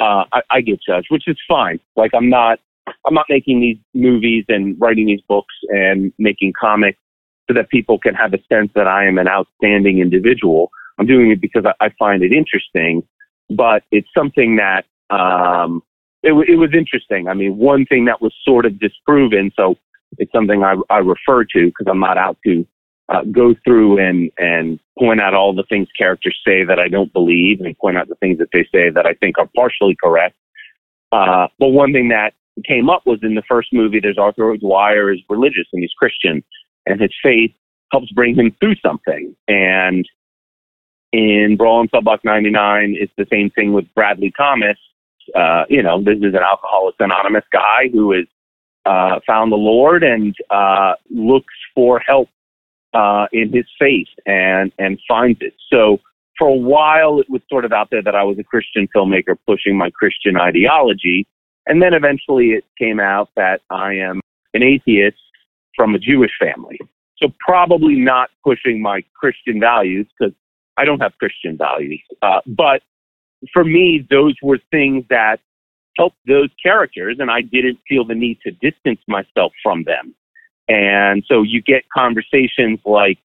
Uh, 0.00 0.24
I, 0.32 0.40
I 0.50 0.60
get 0.60 0.80
judged, 0.84 1.06
which 1.10 1.28
is 1.28 1.38
fine. 1.46 1.78
Like 1.94 2.10
I'm 2.14 2.28
not, 2.28 2.58
I'm 3.04 3.14
not 3.14 3.26
making 3.28 3.60
these 3.60 3.78
movies 3.94 4.44
and 4.48 4.76
writing 4.80 5.06
these 5.06 5.20
books 5.28 5.54
and 5.68 6.12
making 6.18 6.52
comics 6.58 6.98
so 7.48 7.54
that 7.54 7.68
people 7.68 7.98
can 7.98 8.14
have 8.14 8.34
a 8.34 8.38
sense 8.52 8.70
that 8.74 8.86
I 8.86 9.06
am 9.06 9.18
an 9.18 9.28
outstanding 9.28 9.98
individual. 9.98 10.70
I'm 10.98 11.06
doing 11.06 11.30
it 11.30 11.40
because 11.40 11.64
I, 11.80 11.90
find 11.98 12.22
it 12.22 12.32
interesting, 12.32 13.06
but 13.50 13.82
it's 13.90 14.08
something 14.16 14.56
that 14.56 14.84
um, 15.10 15.82
it, 16.22 16.32
it 16.48 16.56
was 16.56 16.70
interesting. 16.76 17.28
I 17.28 17.34
mean, 17.34 17.56
one 17.56 17.86
thing 17.86 18.06
that 18.06 18.20
was 18.20 18.34
sort 18.44 18.66
of 18.66 18.80
disproven, 18.80 19.52
so 19.56 19.76
it's 20.18 20.32
something 20.32 20.64
I, 20.64 20.74
I 20.90 20.98
refer 20.98 21.44
to 21.44 21.66
because 21.66 21.86
I'm 21.88 22.00
not 22.00 22.18
out 22.18 22.38
to 22.44 22.66
uh, 23.08 23.22
go 23.30 23.54
through 23.64 23.98
and 23.98 24.32
and 24.36 24.80
point 24.98 25.20
out 25.20 25.34
all 25.34 25.54
the 25.54 25.62
things 25.68 25.86
characters 25.96 26.36
say 26.44 26.64
that 26.64 26.80
I 26.80 26.88
don't 26.88 27.12
believe, 27.12 27.60
and 27.60 27.78
point 27.78 27.96
out 27.96 28.08
the 28.08 28.16
things 28.16 28.38
that 28.38 28.48
they 28.52 28.66
say 28.72 28.90
that 28.90 29.06
I 29.06 29.14
think 29.14 29.38
are 29.38 29.48
partially 29.54 29.96
correct. 30.02 30.34
Uh, 31.12 31.46
but 31.58 31.68
one 31.68 31.92
thing 31.92 32.08
that 32.08 32.34
came 32.64 32.88
up 32.88 33.02
was 33.06 33.18
in 33.22 33.34
the 33.34 33.42
first 33.48 33.68
movie, 33.72 34.00
there's 34.00 34.18
Arthur 34.18 34.56
Dwyer 34.56 35.12
is 35.12 35.20
religious 35.28 35.66
and 35.72 35.82
he's 35.82 35.92
Christian, 35.98 36.42
and 36.86 37.00
his 37.00 37.12
faith 37.22 37.52
helps 37.92 38.10
bring 38.12 38.34
him 38.34 38.54
through 38.60 38.76
something. 38.76 39.34
And 39.48 40.08
in 41.12 41.56
Brawl 41.56 41.82
in 41.82 41.88
Cell 41.88 42.02
99, 42.24 42.96
it's 42.98 43.12
the 43.16 43.26
same 43.30 43.50
thing 43.50 43.72
with 43.72 43.84
Bradley 43.94 44.32
Thomas, 44.36 44.76
uh, 45.34 45.64
you 45.68 45.82
know, 45.82 46.02
this 46.02 46.18
is 46.18 46.34
an 46.34 46.42
Alcoholics 46.42 46.98
Anonymous 47.00 47.44
guy 47.52 47.88
who 47.92 48.12
has 48.12 48.26
uh, 48.84 49.20
found 49.26 49.50
the 49.50 49.56
Lord 49.56 50.02
and 50.02 50.34
uh, 50.50 50.94
looks 51.10 51.54
for 51.74 51.98
help 51.98 52.28
uh, 52.94 53.26
in 53.32 53.52
his 53.52 53.66
faith 53.78 54.08
and 54.24 54.72
and 54.78 54.98
finds 55.08 55.38
it. 55.40 55.54
So 55.72 55.98
for 56.38 56.48
a 56.48 56.54
while, 56.54 57.18
it 57.20 57.28
was 57.28 57.42
sort 57.48 57.64
of 57.64 57.72
out 57.72 57.88
there 57.90 58.02
that 58.02 58.14
I 58.14 58.22
was 58.22 58.38
a 58.38 58.44
Christian 58.44 58.88
filmmaker 58.94 59.36
pushing 59.46 59.76
my 59.76 59.90
Christian 59.90 60.36
ideology, 60.36 61.26
and 61.66 61.82
then 61.82 61.94
eventually 61.94 62.50
it 62.50 62.64
came 62.78 63.00
out 63.00 63.30
that 63.36 63.60
I 63.70 63.94
am 63.94 64.20
an 64.54 64.62
atheist 64.62 65.18
from 65.74 65.94
a 65.94 65.98
Jewish 65.98 66.32
family. 66.40 66.78
So 67.18 67.28
probably 67.40 67.96
not 67.96 68.30
pushing 68.44 68.80
my 68.80 69.02
Christian 69.14 69.60
values 69.60 70.06
because 70.18 70.34
I 70.76 70.84
don't 70.84 71.00
have 71.00 71.16
Christian 71.18 71.56
values, 71.56 72.02
uh, 72.22 72.40
but 72.46 72.82
for 73.52 73.64
me, 73.64 74.06
those 74.10 74.34
were 74.42 74.58
things 74.70 75.04
that 75.10 75.40
helped 75.98 76.18
those 76.26 76.50
characters, 76.62 77.16
and 77.18 77.30
I 77.30 77.40
didn't 77.42 77.78
feel 77.88 78.04
the 78.04 78.14
need 78.14 78.38
to 78.44 78.50
distance 78.52 79.00
myself 79.08 79.52
from 79.62 79.84
them. 79.84 80.14
And 80.68 81.24
so 81.28 81.42
you 81.42 81.62
get 81.62 81.84
conversations 81.88 82.80
like 82.84 83.18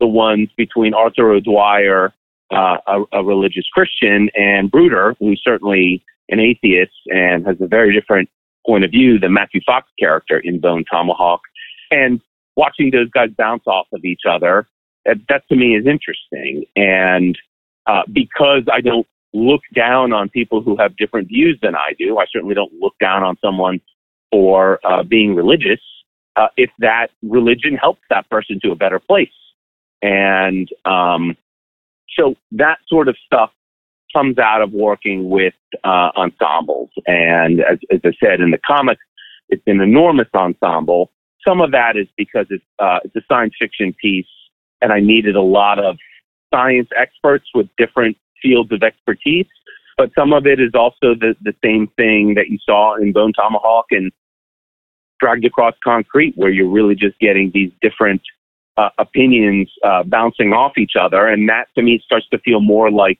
the 0.00 0.06
ones 0.06 0.48
between 0.56 0.94
Arthur 0.94 1.32
O'Dwyer, 1.32 2.12
uh, 2.52 2.76
a, 2.86 3.04
a, 3.12 3.24
religious 3.24 3.66
Christian, 3.72 4.30
and 4.34 4.70
Brooder, 4.70 5.16
who's 5.18 5.40
certainly 5.42 6.02
an 6.28 6.40
atheist 6.40 6.92
and 7.06 7.46
has 7.46 7.56
a 7.60 7.66
very 7.66 7.92
different 7.92 8.28
point 8.66 8.84
of 8.84 8.90
view 8.90 9.18
than 9.18 9.32
Matthew 9.32 9.60
Fox 9.64 9.88
character 9.98 10.38
in 10.38 10.60
Bone 10.60 10.84
Tomahawk. 10.90 11.40
And 11.90 12.20
watching 12.56 12.90
those 12.90 13.10
guys 13.10 13.30
bounce 13.36 13.64
off 13.66 13.86
of 13.92 14.04
each 14.04 14.22
other, 14.28 14.66
that, 15.04 15.16
that 15.28 15.42
to 15.48 15.56
me 15.56 15.76
is 15.76 15.86
interesting. 15.86 16.64
And 16.76 17.38
uh, 17.86 18.02
because 18.10 18.62
I 18.72 18.80
don't 18.80 19.06
look 19.34 19.62
down 19.74 20.12
on 20.12 20.28
people 20.28 20.62
who 20.62 20.76
have 20.76 20.96
different 20.96 21.28
views 21.28 21.58
than 21.60 21.74
I 21.74 21.92
do. 21.98 22.18
I 22.18 22.24
certainly 22.32 22.54
don't 22.54 22.72
look 22.72 22.94
down 23.00 23.24
on 23.24 23.36
someone 23.44 23.80
for 24.30 24.78
uh, 24.84 25.02
being 25.02 25.34
religious 25.34 25.80
uh, 26.36 26.48
if 26.56 26.70
that 26.78 27.08
religion 27.22 27.76
helps 27.76 28.00
that 28.10 28.28
person 28.30 28.60
to 28.62 28.70
a 28.70 28.76
better 28.76 29.00
place. 29.00 29.28
And 30.02 30.68
um, 30.84 31.36
so 32.16 32.36
that 32.52 32.78
sort 32.86 33.08
of 33.08 33.16
stuff 33.26 33.50
comes 34.14 34.38
out 34.38 34.62
of 34.62 34.72
working 34.72 35.28
with 35.28 35.54
uh, 35.82 36.10
ensembles. 36.16 36.90
And 37.06 37.60
as, 37.60 37.78
as, 37.90 38.00
I 38.04 38.12
said 38.22 38.40
in 38.40 38.50
the 38.50 38.58
comics, 38.58 39.02
it's 39.48 39.62
an 39.66 39.80
enormous 39.80 40.28
ensemble. 40.34 41.10
Some 41.46 41.60
of 41.60 41.72
that 41.72 41.96
is 41.96 42.06
because 42.16 42.46
it's, 42.50 42.64
uh, 42.78 43.00
it's 43.04 43.14
a 43.16 43.22
science 43.28 43.54
fiction 43.58 43.94
piece, 44.00 44.26
and 44.80 44.92
I 44.92 45.00
needed 45.00 45.36
a 45.36 45.42
lot 45.42 45.78
of 45.78 45.96
science 46.52 46.88
experts 46.96 47.46
with 47.54 47.68
different 47.76 48.16
fields 48.40 48.72
of 48.72 48.82
expertise, 48.82 49.46
but 49.96 50.10
some 50.16 50.32
of 50.32 50.46
it 50.46 50.60
is 50.60 50.70
also 50.74 51.14
the, 51.14 51.34
the 51.42 51.54
same 51.64 51.88
thing 51.96 52.34
that 52.34 52.48
you 52.48 52.58
saw 52.64 52.96
in 52.96 53.12
Bone 53.12 53.32
Tomahawk 53.32 53.86
and 53.90 54.12
Dragged 55.20 55.44
Across 55.44 55.74
Concrete, 55.82 56.34
where 56.36 56.50
you're 56.50 56.68
really 56.68 56.94
just 56.94 57.18
getting 57.18 57.50
these 57.52 57.70
different 57.80 58.22
uh, 58.76 58.90
opinions 58.98 59.70
uh, 59.84 60.02
bouncing 60.02 60.52
off 60.52 60.72
each 60.78 60.92
other. 61.00 61.26
And 61.26 61.48
that 61.48 61.68
to 61.76 61.82
me 61.82 62.00
starts 62.04 62.28
to 62.30 62.38
feel 62.38 62.60
more 62.60 62.90
like 62.90 63.18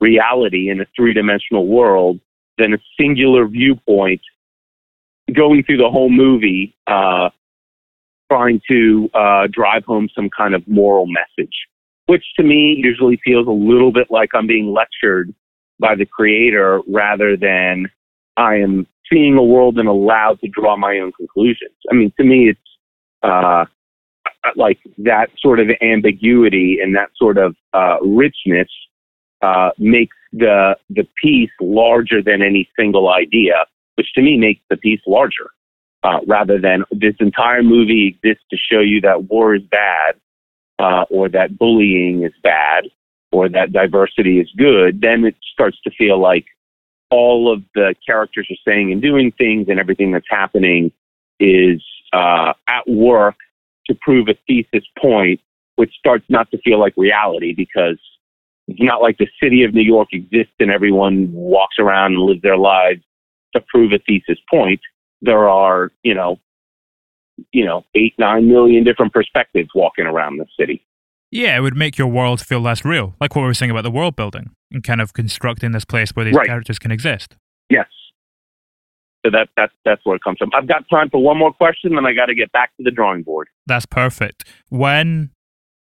reality 0.00 0.70
in 0.70 0.80
a 0.80 0.86
three 0.94 1.12
dimensional 1.12 1.66
world 1.66 2.20
than 2.58 2.74
a 2.74 2.78
singular 2.98 3.46
viewpoint 3.46 4.20
going 5.34 5.62
through 5.64 5.78
the 5.78 5.90
whole 5.90 6.10
movie, 6.10 6.74
uh, 6.86 7.30
trying 8.30 8.60
to 8.68 9.10
uh, 9.14 9.46
drive 9.50 9.84
home 9.84 10.08
some 10.14 10.30
kind 10.36 10.54
of 10.54 10.66
moral 10.68 11.06
message 11.06 11.54
which 12.06 12.24
to 12.36 12.42
me 12.42 12.76
usually 12.78 13.20
feels 13.24 13.46
a 13.46 13.50
little 13.50 13.92
bit 13.92 14.06
like 14.10 14.30
I'm 14.34 14.46
being 14.46 14.72
lectured 14.72 15.34
by 15.78 15.94
the 15.94 16.06
creator 16.06 16.80
rather 16.88 17.36
than 17.36 17.86
I 18.36 18.56
am 18.56 18.86
seeing 19.12 19.36
a 19.36 19.42
world 19.42 19.78
and 19.78 19.88
allowed 19.88 20.40
to 20.40 20.48
draw 20.48 20.76
my 20.76 20.98
own 20.98 21.12
conclusions. 21.12 21.74
I 21.90 21.94
mean, 21.94 22.12
to 22.18 22.24
me, 22.24 22.50
it's 22.50 22.60
uh, 23.22 23.66
like 24.56 24.78
that 24.98 25.30
sort 25.38 25.60
of 25.60 25.68
ambiguity 25.82 26.78
and 26.82 26.94
that 26.94 27.10
sort 27.16 27.38
of 27.38 27.56
uh, 27.72 27.96
richness 28.02 28.68
uh, 29.46 29.70
makes 29.78 30.16
the 30.32 30.76
the 30.90 31.06
piece 31.22 31.50
larger 31.60 32.20
than 32.22 32.42
any 32.42 32.68
single 32.78 33.08
idea, 33.08 33.64
which 33.96 34.12
to 34.14 34.22
me 34.22 34.36
makes 34.36 34.60
the 34.70 34.76
piece 34.76 35.00
larger. 35.06 35.50
Uh, 36.02 36.20
rather 36.26 36.60
than 36.60 36.84
this 36.92 37.14
entire 37.18 37.64
movie 37.64 38.06
exists 38.06 38.44
to 38.50 38.56
show 38.56 38.80
you 38.80 39.00
that 39.00 39.24
war 39.24 39.56
is 39.56 39.62
bad, 39.62 40.14
uh, 40.78 41.04
or 41.10 41.28
that 41.28 41.58
bullying 41.58 42.22
is 42.22 42.32
bad 42.42 42.84
or 43.32 43.48
that 43.48 43.72
diversity 43.72 44.38
is 44.38 44.48
good, 44.56 45.00
then 45.00 45.24
it 45.24 45.34
starts 45.52 45.78
to 45.82 45.90
feel 45.90 46.20
like 46.20 46.46
all 47.10 47.52
of 47.52 47.62
the 47.74 47.94
characters 48.04 48.46
are 48.50 48.70
saying 48.70 48.92
and 48.92 49.02
doing 49.02 49.32
things 49.32 49.66
and 49.68 49.78
everything 49.80 50.12
that's 50.12 50.26
happening 50.28 50.92
is 51.40 51.82
uh, 52.12 52.52
at 52.68 52.88
work 52.88 53.36
to 53.86 53.94
prove 54.00 54.28
a 54.28 54.34
thesis 54.46 54.86
point, 54.98 55.40
which 55.76 55.92
starts 55.98 56.24
not 56.28 56.50
to 56.50 56.58
feel 56.58 56.78
like 56.78 56.94
reality 56.96 57.52
because 57.52 57.98
it's 58.68 58.80
not 58.82 59.00
like 59.00 59.18
the 59.18 59.28
city 59.42 59.62
of 59.64 59.74
New 59.74 59.82
York 59.82 60.08
exists 60.12 60.54
and 60.58 60.70
everyone 60.70 61.32
walks 61.32 61.76
around 61.78 62.14
and 62.14 62.22
lives 62.22 62.42
their 62.42 62.56
lives 62.56 63.02
to 63.54 63.60
prove 63.68 63.92
a 63.92 63.98
thesis 63.98 64.38
point. 64.50 64.80
There 65.22 65.48
are, 65.48 65.92
you 66.02 66.14
know, 66.14 66.38
you 67.52 67.64
know, 67.64 67.84
eight, 67.94 68.14
nine 68.18 68.48
million 68.48 68.82
different 68.84 69.12
perspectives 69.12 69.68
walking 69.74 70.06
around 70.06 70.38
the 70.38 70.46
city. 70.58 70.84
Yeah, 71.30 71.56
it 71.56 71.60
would 71.60 71.76
make 71.76 71.98
your 71.98 72.06
world 72.08 72.40
feel 72.40 72.60
less 72.60 72.84
real, 72.84 73.14
like 73.20 73.34
what 73.34 73.42
we 73.42 73.48
were 73.48 73.54
saying 73.54 73.70
about 73.70 73.82
the 73.82 73.90
world 73.90 74.16
building 74.16 74.50
and 74.70 74.82
kind 74.82 75.00
of 75.00 75.12
constructing 75.12 75.72
this 75.72 75.84
place 75.84 76.10
where 76.10 76.24
these 76.24 76.34
right. 76.34 76.46
characters 76.46 76.78
can 76.78 76.90
exist. 76.90 77.36
Yes. 77.68 77.86
so 79.24 79.30
that 79.30 79.48
that's 79.56 79.72
that's 79.84 80.00
where 80.04 80.16
it 80.16 80.22
comes 80.22 80.38
from. 80.38 80.50
I've 80.54 80.68
got 80.68 80.88
time 80.88 81.10
for 81.10 81.22
one 81.22 81.36
more 81.36 81.52
question, 81.52 81.94
then 81.94 82.06
I 82.06 82.14
got 82.14 82.26
to 82.26 82.34
get 82.34 82.52
back 82.52 82.76
to 82.76 82.82
the 82.82 82.90
drawing 82.90 83.22
board. 83.22 83.48
That's 83.66 83.86
perfect. 83.86 84.44
When 84.68 85.30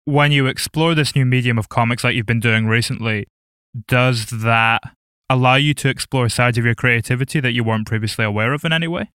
when 0.05 0.33
you 0.33 0.47
explore 0.47 0.95
this 0.95 1.15
new 1.15 1.25
medium 1.25 1.59
of 1.59 1.69
comics 1.69 2.05
like 2.05 2.15
you've 2.15 2.27
been 2.27 2.41
doing 2.41 2.67
recently, 2.67 3.27
does 3.87 4.27
that 4.27 4.83
allow 5.31 5.55
you 5.55 5.75
to 5.75 5.89
explore 5.89 6.29
sides 6.29 6.59
of 6.59 6.65
your 6.65 6.75
creativity 6.75 7.41
that 7.41 7.53
you 7.53 7.65
weren't 7.65 7.87
previously 7.87 8.25
aware 8.25 8.53
of 8.53 8.65
in 8.65 8.73
any 8.73 8.89
way? 8.89 9.11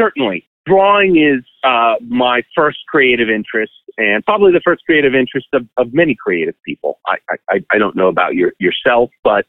Certainly. 0.00 0.48
Drawing 0.66 1.16
is 1.16 1.44
uh, 1.64 1.94
my 2.06 2.42
first 2.54 2.78
creative 2.88 3.30
interest 3.30 3.72
and 3.96 4.24
probably 4.24 4.52
the 4.52 4.60
first 4.64 4.84
creative 4.84 5.14
interest 5.14 5.46
of, 5.54 5.66
of 5.78 5.92
many 5.94 6.14
creative 6.14 6.54
people. 6.64 7.00
I, 7.06 7.16
I, 7.50 7.64
I 7.72 7.78
don't 7.78 7.96
know 7.96 8.08
about 8.08 8.34
your, 8.34 8.52
yourself, 8.60 9.10
but 9.24 9.46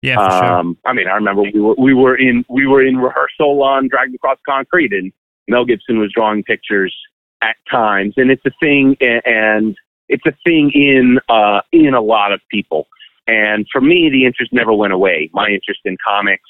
yeah, 0.00 0.18
um, 0.18 0.78
sure. 0.82 0.90
I 0.90 0.94
mean, 0.94 1.08
I 1.08 1.14
remember 1.14 1.42
we 1.42 1.60
were, 1.60 1.74
we 1.78 1.94
were 1.94 2.16
in, 2.16 2.44
we 2.48 2.66
were 2.66 2.84
in 2.84 2.96
rehearsal 2.96 3.62
on 3.62 3.88
Dragged 3.88 4.14
Across 4.14 4.38
Concrete 4.48 4.92
and 4.92 5.12
Mel 5.46 5.64
Gibson 5.64 5.98
was 5.98 6.10
drawing 6.12 6.42
pictures 6.42 6.96
at 7.42 7.56
times 7.70 8.14
and 8.16 8.30
it's 8.30 8.44
a 8.46 8.50
thing 8.60 8.96
and 9.00 9.76
it's 10.12 10.26
a 10.26 10.36
thing 10.44 10.70
in, 10.74 11.18
uh, 11.28 11.62
in 11.72 11.94
a 11.94 12.00
lot 12.00 12.32
of 12.32 12.40
people. 12.50 12.86
And 13.26 13.66
for 13.72 13.80
me, 13.80 14.10
the 14.10 14.26
interest 14.26 14.52
never 14.52 14.72
went 14.72 14.92
away. 14.92 15.30
My 15.32 15.48
interest 15.48 15.80
in 15.84 15.96
comics 16.06 16.48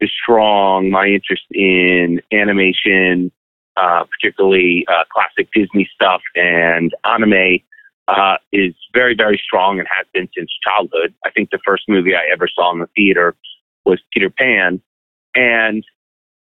is 0.00 0.10
strong. 0.22 0.90
My 0.90 1.06
interest 1.06 1.42
in 1.50 2.20
animation, 2.32 3.32
uh, 3.76 4.04
particularly 4.04 4.86
uh, 4.88 5.04
classic 5.12 5.48
Disney 5.52 5.88
stuff 5.94 6.22
and 6.36 6.94
anime, 7.04 7.58
uh, 8.06 8.36
is 8.52 8.74
very, 8.94 9.14
very 9.14 9.40
strong 9.42 9.78
and 9.78 9.88
has 9.96 10.06
been 10.12 10.28
since 10.36 10.50
childhood. 10.64 11.12
I 11.24 11.30
think 11.30 11.50
the 11.50 11.60
first 11.66 11.84
movie 11.88 12.14
I 12.14 12.32
ever 12.32 12.48
saw 12.48 12.72
in 12.72 12.80
the 12.80 12.88
theater 12.96 13.34
was 13.84 14.00
Peter 14.12 14.30
Pan. 14.30 14.80
And 15.34 15.84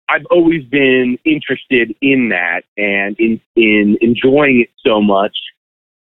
I've 0.08 0.26
always 0.30 0.64
been 0.64 1.18
interested 1.24 1.94
in 2.02 2.30
that 2.30 2.62
and 2.76 3.18
in, 3.18 3.40
in 3.56 3.96
enjoying 4.00 4.60
it 4.60 4.70
so 4.84 5.00
much. 5.00 5.36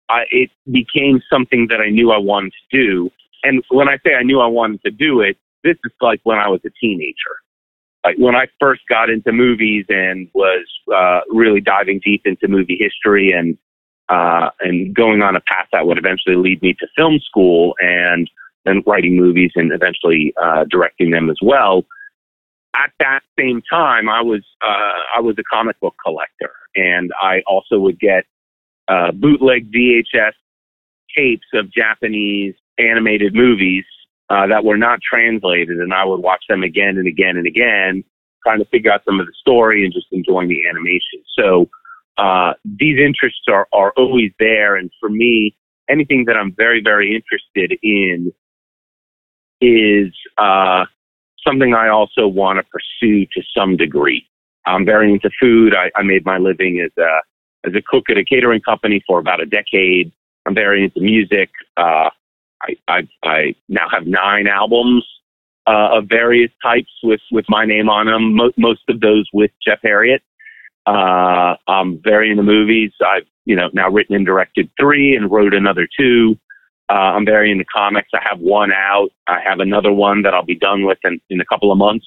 I, 0.09 0.25
it 0.31 0.51
became 0.71 1.21
something 1.31 1.67
that 1.69 1.81
I 1.81 1.91
knew 1.91 2.11
I 2.11 2.19
wanted 2.19 2.53
to 2.71 2.77
do. 2.77 3.11
And 3.43 3.63
when 3.71 3.89
I 3.89 3.99
say 4.05 4.15
I 4.15 4.23
knew 4.23 4.41
I 4.41 4.47
wanted 4.47 4.83
to 4.83 4.91
do 4.91 5.21
it, 5.21 5.37
this 5.65 5.77
is 5.85 5.93
like 6.01 6.21
when 6.25 6.39
I 6.39 6.49
was 6.49 6.61
a 6.65 6.71
teenager. 6.81 7.15
Like 8.05 8.17
when 8.17 8.35
I 8.35 8.47
first 8.61 8.83
got 8.89 9.11
into 9.11 9.33
movies 9.33 9.85
and 9.89 10.29
was 10.35 10.67
uh, 10.95 11.21
really 11.31 11.61
diving 11.61 12.01
deep 12.05 12.23
into 12.25 12.49
movie 12.49 12.79
history 12.79 13.33
and 13.33 13.59
uh, 14.09 14.51
and 14.61 14.95
going 14.95 15.21
on 15.21 15.37
a 15.37 15.41
path 15.41 15.67
that 15.73 15.87
would 15.87 15.99
eventually 15.99 16.37
lead 16.37 16.63
me 16.63 16.75
to 16.81 16.87
film 16.97 17.21
school 17.21 17.75
and 17.79 18.31
then 18.65 18.83
writing 18.87 19.17
movies 19.17 19.51
and 19.55 19.73
eventually 19.73 20.33
uh, 20.43 20.65
directing 20.71 21.11
them 21.11 21.29
as 21.29 21.37
well. 21.43 21.85
At 22.77 22.93
that 23.01 23.21
same 23.39 23.63
time, 23.71 24.09
I 24.09 24.23
was 24.23 24.43
uh, 24.63 25.17
I 25.17 25.21
was 25.21 25.37
a 25.39 25.43
comic 25.43 25.79
book 25.81 25.95
collector, 26.05 26.53
and 26.77 27.11
I 27.21 27.43
also 27.47 27.79
would 27.79 27.99
get 27.99 28.25
uh, 28.89 29.13
bootleg 29.13 29.71
VHS 29.73 30.33
tapes 31.17 31.47
of 31.55 31.71
Japanese 31.73 32.55
animated 32.79 33.35
movies 33.35 33.85
uh, 34.31 34.47
that 34.47 34.65
were 34.65 34.77
not 34.77 35.01
translated, 35.01 35.79
and 35.79 35.93
I 35.93 36.05
would 36.05 36.21
watch 36.21 36.45
them 36.49 36.63
again 36.63 36.99
and 36.99 37.07
again 37.07 37.37
and 37.37 37.47
again, 37.47 38.05
trying 38.43 38.59
to 38.59 38.65
figure 38.67 38.93
out 38.93 39.03
some 39.05 39.21
of 39.21 39.27
the 39.27 39.33
story 39.41 39.85
and 39.85 39.93
just 39.93 40.07
enjoying 40.13 40.49
the 40.49 40.67
animation. 40.69 41.23
So 41.39 41.69
uh, 42.19 42.53
these 42.65 42.99
interests 42.99 43.43
are 43.49 43.67
are 43.73 43.93
always 43.97 44.33
there, 44.39 44.77
and 44.77 44.91
for 45.01 45.09
me, 45.09 45.57
anything 45.89 46.25
that 46.27 46.37
I'm 46.37 46.53
very 46.53 46.83
very 46.83 47.15
interested 47.15 47.79
in 47.83 48.33
is 49.61 50.13
uh, 50.37 50.85
something 51.47 51.75
I 51.75 51.89
also 51.89 52.27
want 52.27 52.59
to 52.59 52.65
pursue 52.65 53.27
to 53.27 53.43
some 53.57 53.77
degree. 53.77 54.29
I'm 54.67 54.85
very 54.85 55.13
into 55.13 55.31
food. 55.41 55.75
I, 55.75 55.91
I 55.99 56.03
made 56.03 56.25
my 56.27 56.39
living 56.39 56.81
as 56.85 56.91
a 57.03 57.21
as 57.67 57.75
a 57.75 57.83
cook 57.83 58.05
at 58.11 58.17
a 58.17 58.25
catering 58.25 58.61
company 58.61 59.03
for 59.07 59.19
about 59.19 59.41
a 59.41 59.47
decade. 59.47 60.13
I'm 60.47 60.55
very 60.55 60.85
into 60.85 61.01
music. 61.01 61.51
Uh, 61.77 62.11
I, 62.63 62.77
I, 62.89 63.09
I 63.25 63.55
now 63.69 63.89
have 63.91 64.07
nine 64.07 64.47
albums 64.47 65.05
uh, 65.67 65.99
of 65.99 66.05
various 66.09 66.51
types 66.63 66.91
with, 67.03 67.21
with 67.31 67.45
my 67.49 67.65
name 67.65 67.89
on 67.89 68.07
them. 68.07 68.35
Mo- 68.35 68.53
most 68.57 68.83
of 68.89 69.01
those 69.01 69.29
with 69.33 69.51
Jeff 69.65 69.79
Herriott. 69.83 70.23
Uh, 70.87 71.57
I'm 71.69 72.01
very 72.03 72.31
into 72.31 72.43
movies. 72.43 72.93
I've 73.07 73.27
you 73.45 73.55
know 73.55 73.69
now 73.75 73.91
written 73.91 74.17
and 74.17 74.25
directed 74.25 74.71
three 74.81 75.15
and 75.15 75.31
wrote 75.31 75.53
another 75.53 75.87
two. 75.99 76.39
Uh, 76.89 77.13
I'm 77.15 77.27
very 77.27 77.51
into 77.51 77.67
comics. 77.67 78.09
I 78.15 78.21
have 78.27 78.39
one 78.39 78.73
out. 78.73 79.11
I 79.27 79.41
have 79.47 79.61
another 79.61 79.93
one 79.93 80.23
that 80.23 80.33
I'll 80.33 80.45
be 80.45 80.55
done 80.55 80.87
with 80.87 80.97
in, 81.05 81.21
in 81.29 81.41
a 81.43 81.45
couple 81.45 81.71
of 81.71 81.77
months 81.77 82.07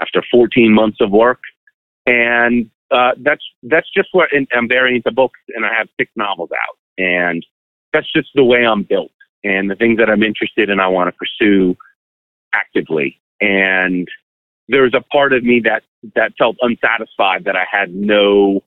after 0.00 0.22
14 0.30 0.72
months 0.72 0.98
of 1.00 1.10
work. 1.12 1.38
And 2.06 2.68
uh, 2.90 3.12
that's 3.18 3.44
that's 3.62 3.88
just 3.92 4.08
what 4.12 4.32
and 4.32 4.46
I'm 4.54 4.68
very 4.68 4.96
into 4.96 5.10
books, 5.10 5.40
and 5.54 5.64
I 5.64 5.74
have 5.76 5.88
six 5.98 6.10
novels 6.16 6.50
out, 6.52 6.78
and 6.98 7.44
that's 7.92 8.10
just 8.12 8.28
the 8.34 8.44
way 8.44 8.66
I'm 8.66 8.82
built 8.82 9.10
and 9.46 9.70
the 9.70 9.76
things 9.76 9.98
that 9.98 10.10
I'm 10.10 10.22
interested 10.22 10.70
in, 10.70 10.80
I 10.80 10.88
want 10.88 11.08
to 11.08 11.12
pursue 11.12 11.76
actively. 12.52 13.20
And 13.40 14.08
there's 14.68 14.94
a 14.94 15.00
part 15.00 15.32
of 15.32 15.44
me 15.44 15.60
that, 15.64 15.84
that 16.16 16.32
felt 16.36 16.56
unsatisfied 16.60 17.44
that 17.44 17.54
I 17.54 17.64
had 17.70 17.94
no, 17.94 18.64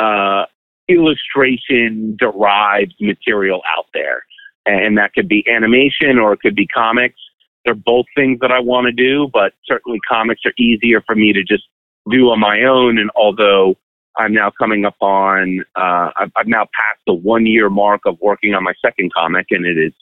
uh, 0.00 0.46
illustration 0.88 2.16
derived 2.18 2.94
material 3.00 3.62
out 3.76 3.86
there. 3.94 4.24
And 4.66 4.98
that 4.98 5.14
could 5.14 5.28
be 5.28 5.46
animation 5.48 6.18
or 6.18 6.32
it 6.32 6.40
could 6.40 6.56
be 6.56 6.66
comics. 6.66 7.20
They're 7.64 7.74
both 7.74 8.06
things 8.16 8.40
that 8.40 8.50
I 8.50 8.60
want 8.60 8.86
to 8.86 8.92
do, 8.92 9.30
but 9.32 9.52
certainly 9.64 10.00
comics 10.06 10.42
are 10.44 10.52
easier 10.58 11.00
for 11.02 11.14
me 11.14 11.32
to 11.32 11.42
just 11.44 11.64
do 12.10 12.30
on 12.30 12.40
my 12.40 12.62
own. 12.62 12.98
And 12.98 13.10
although 13.16 13.76
I'm 14.16 14.32
now 14.32 14.50
coming 14.50 14.84
up 14.84 14.96
on, 15.00 15.64
uh, 15.76 16.10
I've, 16.18 16.32
I've 16.36 16.46
now 16.46 16.64
passed 16.64 17.00
the 17.06 17.14
one 17.14 17.46
year 17.46 17.70
mark 17.70 18.02
of 18.06 18.18
working 18.20 18.54
on 18.54 18.62
my 18.62 18.74
second 18.84 19.12
comic 19.14 19.46
and 19.50 19.66
it 19.66 19.78
is 19.78 19.92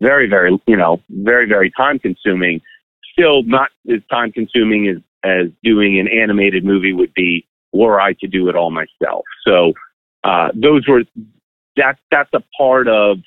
very, 0.00 0.28
very, 0.28 0.58
you 0.66 0.76
know, 0.76 1.00
very, 1.10 1.46
very 1.46 1.70
time 1.76 1.98
consuming. 1.98 2.60
Still 3.12 3.42
not 3.42 3.70
as 3.92 4.00
time 4.10 4.32
consuming 4.32 4.88
as, 4.88 4.96
as 5.24 5.48
doing 5.62 5.98
an 5.98 6.08
animated 6.08 6.64
movie 6.64 6.92
would 6.92 7.12
be 7.14 7.46
were 7.72 8.00
I 8.00 8.14
to 8.14 8.26
do 8.26 8.48
it 8.48 8.56
all 8.56 8.70
myself. 8.70 9.24
So, 9.46 9.74
uh, 10.24 10.48
those 10.54 10.86
were, 10.88 11.04
that, 11.76 11.98
that's 12.10 12.30
a 12.34 12.42
part 12.56 12.88
of 12.88 13.18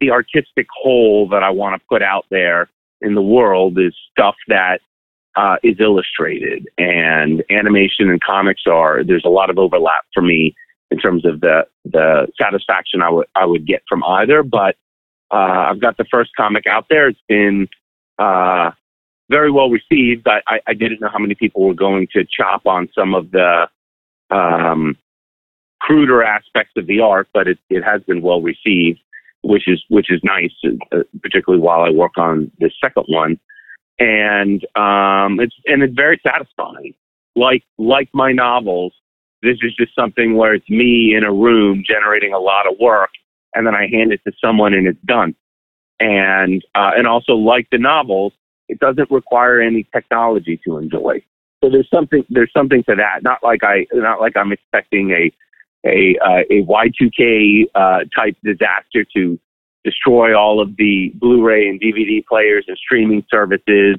the 0.00 0.10
artistic 0.10 0.66
whole 0.76 1.28
that 1.28 1.42
I 1.42 1.50
want 1.50 1.80
to 1.80 1.86
put 1.88 2.02
out 2.02 2.26
there 2.30 2.68
in 3.00 3.14
the 3.14 3.22
world 3.22 3.78
is 3.78 3.94
stuff 4.10 4.34
that 4.48 4.80
uh, 5.36 5.56
is 5.62 5.76
illustrated, 5.80 6.68
and 6.78 7.42
animation 7.50 8.10
and 8.10 8.20
comics 8.22 8.62
are. 8.66 9.02
There's 9.04 9.24
a 9.24 9.30
lot 9.30 9.50
of 9.50 9.58
overlap 9.58 10.04
for 10.12 10.22
me 10.22 10.54
in 10.90 10.98
terms 10.98 11.24
of 11.26 11.40
the 11.40 11.66
the 11.84 12.28
satisfaction 12.40 13.02
I 13.02 13.10
would 13.10 13.26
I 13.34 13.44
would 13.44 13.66
get 13.66 13.82
from 13.88 14.04
either. 14.04 14.42
But 14.42 14.76
uh, 15.30 15.70
I've 15.70 15.80
got 15.80 15.96
the 15.96 16.04
first 16.10 16.30
comic 16.36 16.66
out 16.66 16.86
there. 16.88 17.08
It's 17.08 17.18
been 17.28 17.68
uh, 18.18 18.70
very 19.30 19.50
well 19.50 19.70
received. 19.70 20.28
I, 20.28 20.40
I, 20.46 20.60
I 20.68 20.74
didn't 20.74 21.00
know 21.00 21.08
how 21.12 21.18
many 21.18 21.34
people 21.34 21.66
were 21.66 21.74
going 21.74 22.06
to 22.12 22.24
chop 22.24 22.66
on 22.66 22.88
some 22.94 23.14
of 23.14 23.30
the 23.32 23.68
um, 24.30 24.96
cruder 25.80 26.22
aspects 26.22 26.74
of 26.76 26.86
the 26.86 27.00
art, 27.00 27.28
but 27.34 27.48
it, 27.48 27.58
it 27.70 27.82
has 27.82 28.02
been 28.02 28.22
well 28.22 28.40
received, 28.40 29.00
which 29.42 29.66
is 29.66 29.82
which 29.88 30.12
is 30.12 30.20
nice, 30.22 30.52
uh, 30.92 30.98
particularly 31.22 31.62
while 31.62 31.80
I 31.80 31.90
work 31.90 32.16
on 32.16 32.52
the 32.60 32.70
second 32.80 33.04
one 33.08 33.40
and 33.98 34.64
um, 34.76 35.40
it's 35.40 35.54
and 35.66 35.82
it's 35.82 35.94
very 35.94 36.20
satisfying. 36.26 36.94
Like 37.36 37.62
like 37.78 38.08
my 38.12 38.32
novels, 38.32 38.92
this 39.42 39.58
is 39.62 39.74
just 39.76 39.94
something 39.94 40.36
where 40.36 40.54
it's 40.54 40.68
me 40.68 41.14
in 41.16 41.24
a 41.24 41.32
room 41.32 41.84
generating 41.86 42.32
a 42.32 42.38
lot 42.38 42.66
of 42.66 42.78
work, 42.78 43.10
and 43.54 43.66
then 43.66 43.74
I 43.74 43.86
hand 43.88 44.12
it 44.12 44.20
to 44.26 44.32
someone 44.42 44.74
and 44.74 44.86
it's 44.86 45.02
done. 45.04 45.34
And 46.00 46.62
uh, 46.74 46.90
and 46.96 47.06
also 47.06 47.32
like 47.32 47.68
the 47.70 47.78
novels, 47.78 48.32
it 48.68 48.78
doesn't 48.80 49.10
require 49.10 49.60
any 49.60 49.86
technology 49.94 50.60
to 50.66 50.78
enjoy. 50.78 51.22
So 51.62 51.70
there's 51.70 51.88
something 51.92 52.24
there's 52.28 52.52
something 52.54 52.82
to 52.84 52.96
that. 52.96 53.22
Not 53.22 53.38
like 53.42 53.62
I 53.62 53.86
not 53.92 54.20
like 54.20 54.36
I'm 54.36 54.52
expecting 54.52 55.10
a 55.12 55.32
a 55.86 56.16
uh, 56.24 56.42
a 56.50 56.62
Y2K 56.62 57.64
uh, 57.74 58.00
type 58.14 58.36
disaster 58.42 59.04
to 59.16 59.38
destroy 59.84 60.36
all 60.36 60.60
of 60.60 60.76
the 60.76 61.12
Blu-ray 61.14 61.68
and 61.68 61.80
DVD 61.80 62.24
players 62.24 62.64
and 62.68 62.76
streaming 62.76 63.24
services 63.30 63.96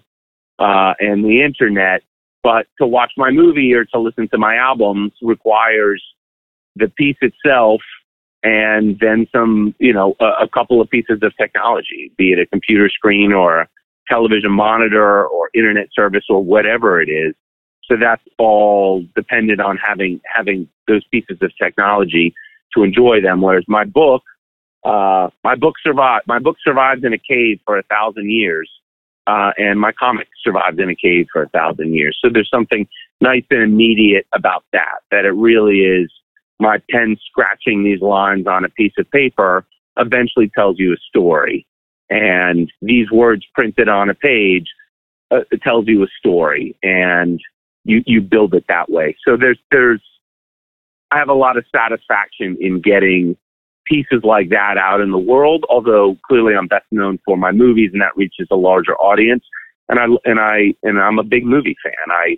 uh, 0.59 0.93
and 0.99 1.23
the 1.23 1.43
internet. 1.43 2.01
But 2.43 2.67
to 2.79 2.87
watch 2.87 3.11
my 3.17 3.31
movie 3.31 3.73
or 3.73 3.85
to 3.85 3.99
listen 3.99 4.27
to 4.29 4.37
my 4.37 4.55
albums 4.55 5.13
requires 5.21 6.03
the 6.75 6.87
piece 6.89 7.17
itself 7.21 7.81
and 8.43 8.99
then 8.99 9.25
some, 9.31 9.73
you 9.79 9.93
know, 9.93 10.15
a, 10.19 10.43
a 10.43 10.47
couple 10.47 10.79
of 10.79 10.89
pieces 10.89 11.19
of 11.23 11.35
technology, 11.35 12.11
be 12.17 12.31
it 12.31 12.39
a 12.39 12.45
computer 12.45 12.89
screen 12.89 13.33
or 13.33 13.61
a 13.61 13.69
television 14.07 14.51
monitor 14.51 15.25
or 15.25 15.49
internet 15.55 15.87
service 15.93 16.25
or 16.29 16.43
whatever 16.43 17.01
it 17.01 17.09
is. 17.09 17.33
So 17.85 17.95
that's 17.99 18.21
all 18.37 19.03
dependent 19.15 19.61
on 19.61 19.77
having 19.77 20.21
having 20.33 20.67
those 20.87 21.03
pieces 21.11 21.37
of 21.41 21.51
technology 21.61 22.33
to 22.75 22.83
enjoy 22.83 23.21
them. 23.21 23.41
Whereas 23.41 23.63
my 23.67 23.83
book 23.83 24.21
uh, 24.85 25.29
my 25.43 25.55
book 25.55 25.75
survived. 25.83 26.27
My 26.27 26.39
book 26.39 26.57
survived 26.63 27.03
in 27.03 27.13
a 27.13 27.17
cave 27.17 27.59
for 27.65 27.77
a 27.77 27.83
thousand 27.83 28.29
years, 28.29 28.69
uh, 29.25 29.51
and 29.57 29.79
my 29.79 29.91
comic 29.91 30.27
survived 30.43 30.79
in 30.79 30.89
a 30.89 30.95
cave 30.95 31.25
for 31.33 31.41
a 31.41 31.49
thousand 31.49 31.95
years. 31.95 32.17
So 32.23 32.29
there's 32.31 32.49
something 32.49 32.87
nice 33.19 33.43
and 33.49 33.63
immediate 33.63 34.27
about 34.31 34.63
that. 34.73 34.99
That 35.09 35.25
it 35.25 35.31
really 35.31 35.79
is 35.79 36.11
my 36.59 36.79
pen 36.91 37.17
scratching 37.27 37.83
these 37.83 38.01
lines 38.01 38.45
on 38.47 38.63
a 38.63 38.69
piece 38.69 38.93
of 38.99 39.09
paper 39.09 39.65
eventually 39.97 40.51
tells 40.53 40.77
you 40.77 40.93
a 40.93 40.97
story, 41.09 41.65
and 42.09 42.71
these 42.81 43.09
words 43.09 43.43
printed 43.55 43.89
on 43.89 44.09
a 44.09 44.15
page 44.15 44.67
uh, 45.31 45.39
tells 45.63 45.87
you 45.87 46.03
a 46.03 46.07
story, 46.19 46.77
and 46.83 47.41
you 47.85 48.03
you 48.05 48.21
build 48.21 48.53
it 48.53 48.65
that 48.67 48.91
way. 48.91 49.15
So 49.27 49.35
there's 49.35 49.59
there's 49.71 50.01
I 51.09 51.17
have 51.17 51.29
a 51.29 51.33
lot 51.33 51.57
of 51.57 51.65
satisfaction 51.73 52.57
in 52.59 52.81
getting 52.81 53.35
pieces 53.85 54.21
like 54.23 54.49
that 54.49 54.77
out 54.77 55.01
in 55.01 55.11
the 55.11 55.17
world. 55.17 55.65
Although 55.69 56.17
clearly 56.27 56.53
I'm 56.55 56.67
best 56.67 56.85
known 56.91 57.19
for 57.25 57.37
my 57.37 57.51
movies, 57.51 57.91
and 57.93 58.01
that 58.01 58.15
reaches 58.15 58.47
a 58.51 58.55
larger 58.55 58.95
audience. 58.95 59.43
And 59.87 59.99
I 59.99 60.05
and 60.25 60.39
I 60.39 60.73
and 60.83 60.99
I'm 60.99 61.19
a 61.19 61.23
big 61.23 61.45
movie 61.45 61.75
fan. 61.83 61.93
I 62.09 62.37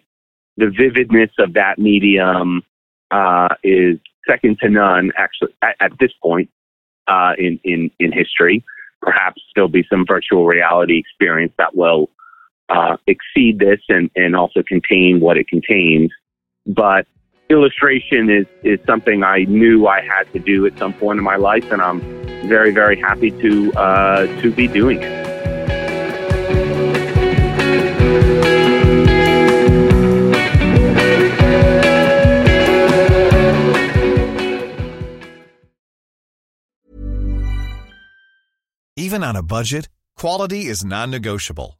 the 0.58 0.70
vividness 0.70 1.32
of 1.40 1.54
that 1.54 1.78
medium 1.78 2.64
uh, 3.12 3.50
is 3.64 3.98
second 4.28 4.60
to 4.60 4.70
none. 4.70 5.12
Actually, 5.18 5.54
at, 5.62 5.76
at 5.80 5.92
this 6.00 6.12
point 6.22 6.50
uh, 7.08 7.34
in 7.38 7.60
in 7.64 7.90
in 8.00 8.12
history, 8.12 8.64
perhaps 9.02 9.42
there'll 9.56 9.70
be 9.70 9.86
some 9.90 10.06
virtual 10.06 10.46
reality 10.46 10.98
experience 10.98 11.54
that 11.58 11.76
will 11.76 12.10
uh, 12.70 12.98
exceed 13.08 13.60
this 13.60 13.80
and 13.88 14.10
and 14.16 14.36
also 14.36 14.62
contain 14.62 15.20
what 15.20 15.38
it 15.38 15.48
contains. 15.48 16.12
But 16.66 17.08
illustration 17.50 18.30
is 18.30 18.46
is 18.64 18.80
something 18.86 19.24
I 19.24 19.44
knew 19.46 19.88
I 19.88 20.02
had 20.02 20.32
to 20.34 20.40
do 20.40 20.66
at 20.66 20.78
some 20.78 20.94
point 20.94 21.18
in 21.18 21.24
my 21.24 21.38
life, 21.38 21.72
and 21.72 21.82
I'm 21.82 22.02
very 22.48 22.72
very 22.72 23.00
happy 23.00 23.32
to 23.32 23.74
uh, 23.74 24.42
to 24.42 24.52
be 24.52 24.68
doing 24.68 25.00
it. 25.02 25.28
Even 39.00 39.24
on 39.24 39.36
a 39.36 39.44
budget, 39.44 39.88
quality 40.18 40.66
is 40.66 40.84
non-negotiable. 40.84 41.80